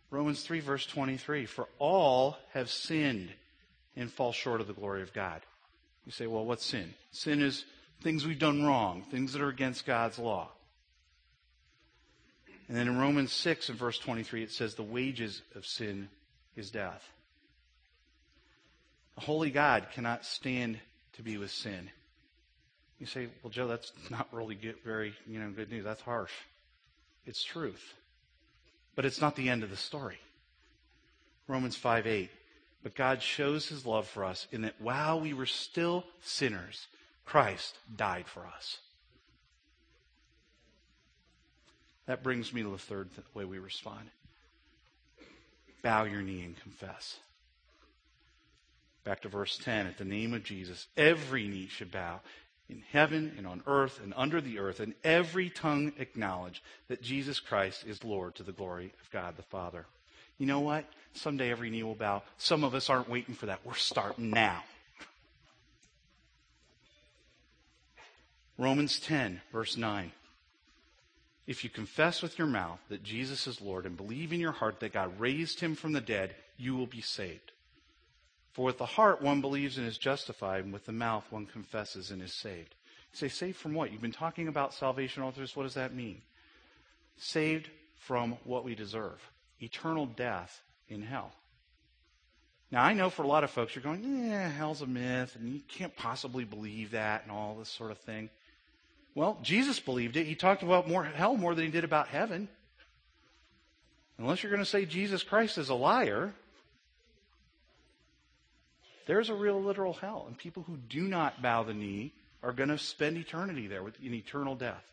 Romans 0.09 0.41
3, 0.41 0.59
verse 0.59 0.87
23 0.87 1.45
For 1.45 1.67
all 1.77 2.37
have 2.53 2.71
sinned 2.71 3.29
and 3.95 4.11
fall 4.11 4.31
short 4.31 4.59
of 4.59 4.65
the 4.65 4.73
glory 4.73 5.03
of 5.03 5.13
God. 5.13 5.41
You 6.03 6.11
say, 6.11 6.25
well, 6.25 6.45
what's 6.45 6.65
sin? 6.65 6.95
Sin 7.11 7.43
is 7.43 7.63
things 8.01 8.25
we've 8.25 8.39
done 8.39 8.65
wrong, 8.65 9.03
things 9.03 9.33
that 9.33 9.41
are 9.43 9.49
against 9.49 9.85
God's 9.85 10.17
law. 10.17 10.49
And 12.67 12.77
then 12.77 12.87
in 12.87 12.97
Romans 12.97 13.31
6 13.33 13.69
and 13.69 13.77
verse 13.77 13.99
23, 13.99 14.43
it 14.43 14.51
says, 14.51 14.75
the 14.75 14.83
wages 14.83 15.41
of 15.55 15.65
sin 15.65 16.09
is 16.55 16.71
death. 16.71 17.03
A 19.17 19.21
holy 19.21 19.51
God 19.51 19.87
cannot 19.93 20.25
stand 20.25 20.79
to 21.13 21.21
be 21.21 21.37
with 21.37 21.51
sin. 21.51 21.89
You 22.99 23.05
say, 23.05 23.27
well, 23.41 23.51
Joe, 23.51 23.67
that's 23.67 23.91
not 24.09 24.27
really 24.31 24.55
good, 24.55 24.75
very, 24.85 25.13
you 25.27 25.39
know, 25.39 25.49
good 25.49 25.69
news. 25.69 25.83
That's 25.83 26.01
harsh. 26.01 26.31
It's 27.25 27.43
truth. 27.43 27.93
But 28.95 29.05
it's 29.05 29.21
not 29.21 29.35
the 29.35 29.49
end 29.49 29.63
of 29.63 29.69
the 29.69 29.77
story. 29.77 30.17
Romans 31.47 31.75
5 31.75 32.07
8. 32.07 32.29
But 32.81 32.95
God 32.95 33.21
shows 33.21 33.67
his 33.67 33.85
love 33.85 34.07
for 34.07 34.25
us 34.25 34.47
in 34.51 34.61
that 34.61 34.79
while 34.79 35.19
we 35.19 35.33
were 35.33 35.45
still 35.45 36.03
sinners, 36.21 36.87
Christ 37.25 37.77
died 37.95 38.27
for 38.27 38.45
us. 38.45 38.77
That 42.05 42.23
brings 42.23 42.53
me 42.53 42.63
to 42.63 42.69
the 42.69 42.77
third 42.77 43.09
th- 43.15 43.25
way 43.33 43.45
we 43.45 43.59
respond 43.59 44.09
bow 45.83 46.05
your 46.05 46.21
knee 46.21 46.41
and 46.41 46.57
confess. 46.59 47.17
Back 49.03 49.21
to 49.21 49.27
verse 49.27 49.59
10. 49.61 49.85
At 49.85 49.97
the 49.97 50.05
name 50.05 50.33
of 50.33 50.43
Jesus, 50.43 50.87
every 50.97 51.47
knee 51.47 51.67
should 51.67 51.91
bow 51.91 52.21
in 52.69 52.81
heaven 52.91 53.33
and 53.37 53.45
on 53.45 53.61
earth 53.67 53.99
and 54.01 54.13
under 54.15 54.39
the 54.39 54.59
earth, 54.59 54.79
and 54.79 54.93
every 55.03 55.49
tongue 55.49 55.91
acknowledge 55.99 56.63
that 56.87 57.01
Jesus 57.01 57.39
Christ 57.39 57.83
is 57.85 58.03
Lord 58.03 58.35
to 58.35 58.43
the 58.43 58.53
glory 58.53 58.93
of 59.03 59.11
God 59.11 59.35
the 59.35 59.43
Father. 59.43 59.85
You 60.37 60.47
know 60.47 60.61
what? 60.61 60.85
Someday 61.13 61.51
every 61.51 61.69
knee 61.69 61.83
will 61.83 61.95
bow. 61.95 62.23
Some 62.37 62.63
of 62.63 62.73
us 62.73 62.89
aren't 62.89 63.09
waiting 63.09 63.35
for 63.35 63.47
that. 63.47 63.59
We're 63.65 63.75
starting 63.75 64.29
now. 64.29 64.63
Romans 68.57 68.99
10, 68.99 69.41
verse 69.51 69.75
9. 69.75 70.11
If 71.45 71.63
you 71.63 71.69
confess 71.69 72.21
with 72.21 72.37
your 72.37 72.47
mouth 72.47 72.79
that 72.89 73.03
Jesus 73.03 73.47
is 73.47 73.61
Lord 73.61 73.85
and 73.85 73.97
believe 73.97 74.31
in 74.31 74.39
your 74.39 74.53
heart 74.53 74.79
that 74.79 74.93
God 74.93 75.19
raised 75.19 75.59
him 75.59 75.75
from 75.75 75.91
the 75.91 76.01
dead, 76.01 76.35
you 76.57 76.75
will 76.75 76.87
be 76.87 77.01
saved. 77.01 77.51
For 78.53 78.63
with 78.63 78.77
the 78.77 78.85
heart 78.85 79.21
one 79.21 79.41
believes 79.41 79.77
and 79.77 79.87
is 79.87 79.97
justified, 79.97 80.63
and 80.63 80.71
with 80.71 80.85
the 80.85 80.91
mouth 80.91 81.25
one 81.31 81.45
confesses 81.45 82.11
and 82.11 82.21
is 82.21 82.33
saved. 82.33 82.75
You 83.11 83.17
say, 83.17 83.27
saved 83.27 83.57
from 83.57 83.73
what? 83.73 83.91
You've 83.91 84.01
been 84.01 84.11
talking 84.11 84.47
about 84.47 84.73
salvation 84.73 85.23
authors. 85.23 85.55
What 85.55 85.63
does 85.63 85.73
that 85.73 85.93
mean? 85.93 86.21
Saved 87.17 87.69
from 87.99 88.37
what 88.43 88.63
we 88.63 88.75
deserve 88.75 89.19
eternal 89.59 90.05
death 90.05 90.61
in 90.89 91.01
hell. 91.01 91.31
Now, 92.71 92.83
I 92.83 92.93
know 92.93 93.09
for 93.09 93.23
a 93.23 93.27
lot 93.27 93.43
of 93.43 93.51
folks, 93.51 93.75
you're 93.75 93.83
going, 93.83 94.03
yeah, 94.03 94.49
hell's 94.49 94.81
a 94.81 94.87
myth, 94.87 95.35
and 95.35 95.53
you 95.53 95.61
can't 95.67 95.95
possibly 95.95 96.43
believe 96.43 96.91
that, 96.91 97.23
and 97.23 97.31
all 97.31 97.55
this 97.55 97.69
sort 97.69 97.91
of 97.91 97.99
thing. 97.99 98.29
Well, 99.15 99.37
Jesus 99.43 99.79
believed 99.79 100.17
it. 100.17 100.25
He 100.25 100.35
talked 100.35 100.63
about 100.63 100.87
more 100.87 101.03
hell 101.03 101.37
more 101.37 101.53
than 101.53 101.65
he 101.65 101.71
did 101.71 101.83
about 101.83 102.07
heaven. 102.07 102.47
Unless 104.17 104.43
you're 104.43 104.51
going 104.51 104.63
to 104.63 104.69
say 104.69 104.85
Jesus 104.85 105.23
Christ 105.23 105.57
is 105.57 105.69
a 105.69 105.75
liar, 105.75 106.33
there's 109.05 109.29
a 109.29 109.35
real 109.35 109.61
literal 109.61 109.93
hell. 109.93 110.25
And 110.27 110.37
people 110.37 110.63
who 110.63 110.77
do 110.77 111.03
not 111.03 111.41
bow 111.41 111.63
the 111.63 111.73
knee 111.73 112.13
are 112.41 112.53
going 112.53 112.69
to 112.69 112.77
spend 112.77 113.17
eternity 113.17 113.67
there 113.67 113.83
with, 113.83 113.99
in 114.01 114.13
eternal 114.13 114.55
death. 114.55 114.83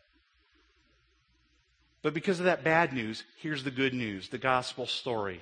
But 2.01 2.13
because 2.13 2.39
of 2.39 2.45
that 2.45 2.63
bad 2.63 2.93
news, 2.93 3.23
here's 3.37 3.63
the 3.63 3.71
good 3.71 3.93
news 3.93 4.29
the 4.29 4.37
gospel 4.37 4.87
story. 4.87 5.41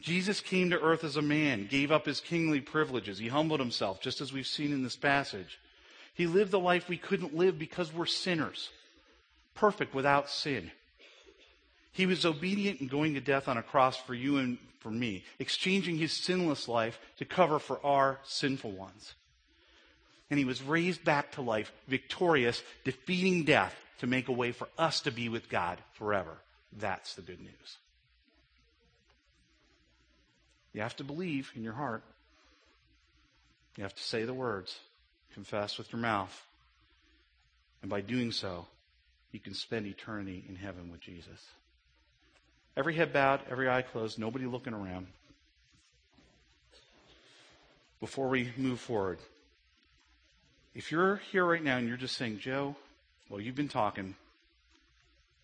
Jesus 0.00 0.40
came 0.40 0.70
to 0.70 0.80
earth 0.80 1.04
as 1.04 1.16
a 1.16 1.22
man, 1.22 1.66
gave 1.66 1.92
up 1.92 2.06
his 2.06 2.20
kingly 2.20 2.60
privileges. 2.60 3.18
He 3.18 3.28
humbled 3.28 3.60
himself, 3.60 4.00
just 4.00 4.20
as 4.20 4.32
we've 4.32 4.46
seen 4.46 4.72
in 4.72 4.82
this 4.82 4.96
passage. 4.96 5.58
He 6.14 6.26
lived 6.26 6.50
the 6.50 6.58
life 6.58 6.88
we 6.88 6.96
couldn't 6.96 7.36
live 7.36 7.58
because 7.58 7.92
we're 7.92 8.06
sinners, 8.06 8.70
perfect 9.54 9.94
without 9.94 10.28
sin. 10.28 10.70
He 11.92 12.06
was 12.06 12.24
obedient 12.24 12.80
in 12.80 12.88
going 12.88 13.14
to 13.14 13.20
death 13.20 13.48
on 13.48 13.56
a 13.56 13.62
cross 13.62 13.96
for 13.96 14.14
you 14.14 14.38
and 14.38 14.58
for 14.80 14.90
me, 14.90 15.24
exchanging 15.38 15.96
his 15.96 16.12
sinless 16.12 16.68
life 16.68 16.98
to 17.18 17.24
cover 17.24 17.58
for 17.58 17.84
our 17.84 18.18
sinful 18.24 18.72
ones. 18.72 19.14
And 20.30 20.38
he 20.38 20.44
was 20.44 20.62
raised 20.62 21.04
back 21.04 21.32
to 21.32 21.42
life, 21.42 21.72
victorious, 21.88 22.62
defeating 22.84 23.44
death 23.44 23.74
to 23.98 24.06
make 24.06 24.28
a 24.28 24.32
way 24.32 24.52
for 24.52 24.68
us 24.78 25.00
to 25.02 25.10
be 25.10 25.28
with 25.28 25.48
God 25.48 25.78
forever. 25.94 26.38
That's 26.78 27.14
the 27.14 27.22
good 27.22 27.40
news. 27.40 27.78
You 30.72 30.82
have 30.82 30.96
to 30.96 31.04
believe 31.04 31.50
in 31.56 31.64
your 31.64 31.72
heart. 31.72 32.02
You 33.76 33.82
have 33.82 33.94
to 33.94 34.02
say 34.02 34.24
the 34.24 34.34
words, 34.34 34.78
confess 35.34 35.78
with 35.78 35.92
your 35.92 36.00
mouth. 36.00 36.46
And 37.82 37.90
by 37.90 38.00
doing 38.00 38.32
so, 38.32 38.66
you 39.32 39.40
can 39.40 39.54
spend 39.54 39.86
eternity 39.86 40.44
in 40.48 40.56
heaven 40.56 40.90
with 40.90 41.00
Jesus. 41.00 41.46
Every 42.76 42.94
head 42.94 43.12
bowed, 43.12 43.40
every 43.50 43.68
eye 43.68 43.82
closed, 43.82 44.18
nobody 44.18 44.46
looking 44.46 44.74
around. 44.74 45.06
Before 48.00 48.28
we 48.28 48.52
move 48.56 48.80
forward, 48.80 49.18
if 50.74 50.90
you're 50.90 51.16
here 51.32 51.44
right 51.44 51.62
now 51.62 51.76
and 51.76 51.88
you're 51.88 51.96
just 51.96 52.16
saying, 52.16 52.38
Joe, 52.38 52.76
well, 53.28 53.40
you've 53.40 53.56
been 53.56 53.68
talking, 53.68 54.14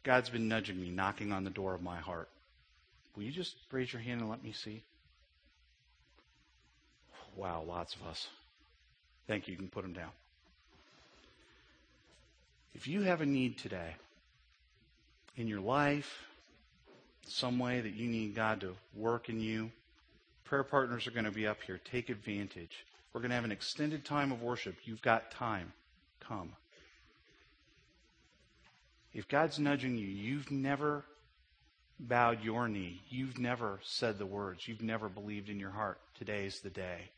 God's 0.03 0.31
been 0.31 0.49
nudging 0.49 0.81
me, 0.81 0.91
knocking 0.91 1.33
on 1.33 1.45
the 1.45 1.51
door 1.51 1.75
of 1.75 1.83
my 1.83 1.99
heart. 1.99 2.29
Will 3.17 3.25
you 3.25 3.33
just 3.33 3.57
raise 3.73 3.93
your 3.93 4.03
hand 4.03 4.21
and 4.21 4.31
let 4.31 4.43
me 4.43 4.53
see? 4.53 4.83
Wow, 7.35 7.65
lots 7.67 7.95
of 7.95 8.07
us. 8.07 8.29
Thank 9.27 9.49
you. 9.49 9.53
You 9.53 9.59
can 9.59 9.69
put 9.69 9.83
them 9.83 9.93
down. 9.93 10.11
If 12.75 12.87
you 12.87 13.03
have 13.03 13.21
a 13.21 13.27
need 13.27 13.59
today 13.59 13.97
in 15.37 15.49
your 15.49 15.61
life, 15.61 16.25
some 17.27 17.59
way 17.59 17.81
that 17.81 17.95
you 17.95 18.09
need 18.09 18.35
God 18.35 18.61
to 18.61 18.75
work 18.95 19.29
in 19.29 19.41
you, 19.41 19.71
prayer 20.45 20.63
partners 20.63 21.07
are 21.07 21.11
going 21.11 21.25
to 21.25 21.31
be 21.31 21.47
up 21.47 21.63
here. 21.67 21.81
Take 21.91 22.11
advantage. 22.11 22.85
We're 23.13 23.21
going 23.21 23.31
to 23.31 23.35
have 23.35 23.45
an 23.45 23.53
extended 23.53 24.05
time 24.05 24.31
of 24.31 24.43
worship. 24.43 24.77
You've 24.85 25.03
got 25.03 25.31
time. 25.31 25.73
Come. 26.21 26.53
If 29.15 29.27
God's 29.29 29.59
nudging 29.59 29.97
you, 29.97 30.07
you've 30.07 30.51
never 30.51 31.05
bowed 31.99 32.45
your 32.45 32.69
knee, 32.69 33.01
you've 33.09 33.39
never 33.39 33.81
said 33.83 34.19
the 34.19 34.27
words, 34.27 34.69
you've 34.69 34.83
never 34.83 35.09
believed 35.09 35.49
in 35.49 35.59
your 35.59 35.71
heart, 35.71 35.99
today's 36.19 36.61
the 36.61 36.69
day. 36.69 37.09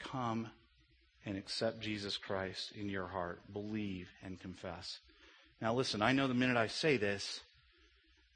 Come 0.00 0.48
and 1.24 1.36
accept 1.36 1.80
Jesus 1.80 2.16
Christ 2.16 2.72
in 2.78 2.88
your 2.88 3.06
heart. 3.06 3.40
Believe 3.52 4.08
and 4.24 4.40
confess. 4.40 4.98
Now, 5.60 5.74
listen, 5.74 6.02
I 6.02 6.12
know 6.12 6.26
the 6.26 6.34
minute 6.34 6.56
I 6.56 6.66
say 6.66 6.96
this, 6.96 7.40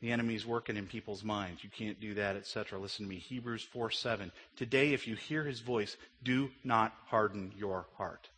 the 0.00 0.12
enemy's 0.12 0.44
working 0.44 0.77
in 0.77 0.87
people's 0.87 1.24
minds. 1.24 1.64
You 1.64 1.70
can't 1.70 1.98
do 1.98 2.14
that, 2.14 2.37
etc. 2.37 2.79
Listen 2.79 3.07
to 3.07 3.09
me. 3.09 3.16
Hebrews 3.16 3.62
4 3.62 3.90
7. 3.90 4.31
Today, 4.57 4.92
if 4.92 5.09
you 5.09 5.16
hear 5.16 5.44
his 5.44 5.61
voice, 5.61 5.96
do 6.22 6.50
not 6.62 6.92
harden 7.07 7.53
your 7.57 7.87
heart. 7.96 8.29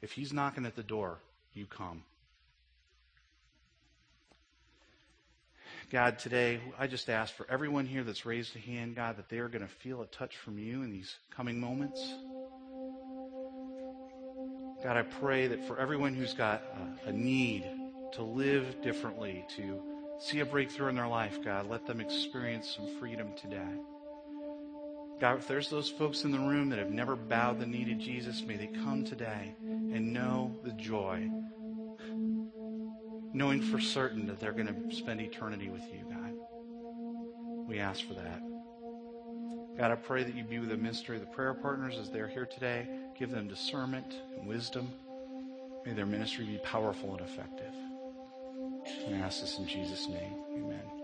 If 0.00 0.12
he's 0.12 0.32
knocking 0.32 0.64
at 0.64 0.76
the 0.76 0.82
door, 0.82 1.18
you 1.52 1.66
come. 1.66 2.04
God, 5.90 6.18
today, 6.18 6.60
I 6.78 6.86
just 6.86 7.08
ask 7.08 7.34
for 7.34 7.46
everyone 7.48 7.86
here 7.86 8.04
that's 8.04 8.26
raised 8.26 8.54
a 8.54 8.58
hand, 8.58 8.94
God, 8.94 9.16
that 9.16 9.30
they 9.30 9.38
are 9.38 9.48
going 9.48 9.66
to 9.66 9.72
feel 9.72 10.02
a 10.02 10.06
touch 10.06 10.36
from 10.36 10.58
you 10.58 10.82
in 10.82 10.90
these 10.90 11.16
coming 11.30 11.58
moments. 11.58 11.98
God, 14.84 14.98
I 14.98 15.02
pray 15.02 15.46
that 15.46 15.66
for 15.66 15.78
everyone 15.78 16.12
who's 16.12 16.34
got 16.34 16.62
a, 17.06 17.08
a 17.08 17.12
need 17.12 17.64
to 18.12 18.22
live 18.22 18.82
differently, 18.82 19.46
to 19.56 19.80
see 20.20 20.40
a 20.40 20.44
breakthrough 20.44 20.88
in 20.88 20.94
their 20.94 21.08
life, 21.08 21.42
God, 21.42 21.70
let 21.70 21.86
them 21.86 22.02
experience 22.02 22.76
some 22.76 22.98
freedom 22.98 23.32
today. 23.40 23.80
God, 25.20 25.38
if 25.38 25.48
there's 25.48 25.70
those 25.70 25.88
folks 25.88 26.24
in 26.24 26.32
the 26.32 26.38
room 26.38 26.68
that 26.68 26.78
have 26.78 26.90
never 26.90 27.16
bowed 27.16 27.60
the 27.60 27.66
knee 27.66 27.86
to 27.86 27.94
Jesus, 27.94 28.42
may 28.42 28.58
they 28.58 28.66
come 28.66 29.04
today 29.04 29.54
and 29.64 30.12
know 30.12 30.54
the 30.64 30.72
joy, 30.72 31.30
knowing 33.32 33.60
for 33.60 33.78
certain 33.78 34.26
that 34.26 34.40
they're 34.40 34.52
going 34.52 34.66
to 34.66 34.94
spend 34.94 35.20
eternity 35.20 35.68
with 35.68 35.82
you, 35.92 36.04
God. 36.08 36.32
We 37.66 37.78
ask 37.80 38.06
for 38.06 38.14
that. 38.14 38.42
God, 39.78 39.92
I 39.92 39.94
pray 39.94 40.24
that 40.24 40.34
you 40.34 40.42
be 40.42 40.58
with 40.58 40.70
the 40.70 40.76
ministry 40.76 41.16
of 41.16 41.22
the 41.22 41.28
prayer 41.28 41.54
partners 41.54 41.96
as 42.00 42.10
they're 42.10 42.26
here 42.26 42.46
today. 42.46 42.88
Give 43.18 43.30
them 43.30 43.46
discernment 43.46 44.16
and 44.36 44.48
wisdom. 44.48 44.92
May 45.86 45.92
their 45.92 46.06
ministry 46.06 46.46
be 46.46 46.58
powerful 46.58 47.12
and 47.12 47.20
effective. 47.20 47.74
And 49.06 49.16
I 49.16 49.18
ask 49.18 49.40
this 49.40 49.58
in 49.58 49.66
Jesus' 49.66 50.08
name. 50.08 50.34
Amen. 50.56 50.97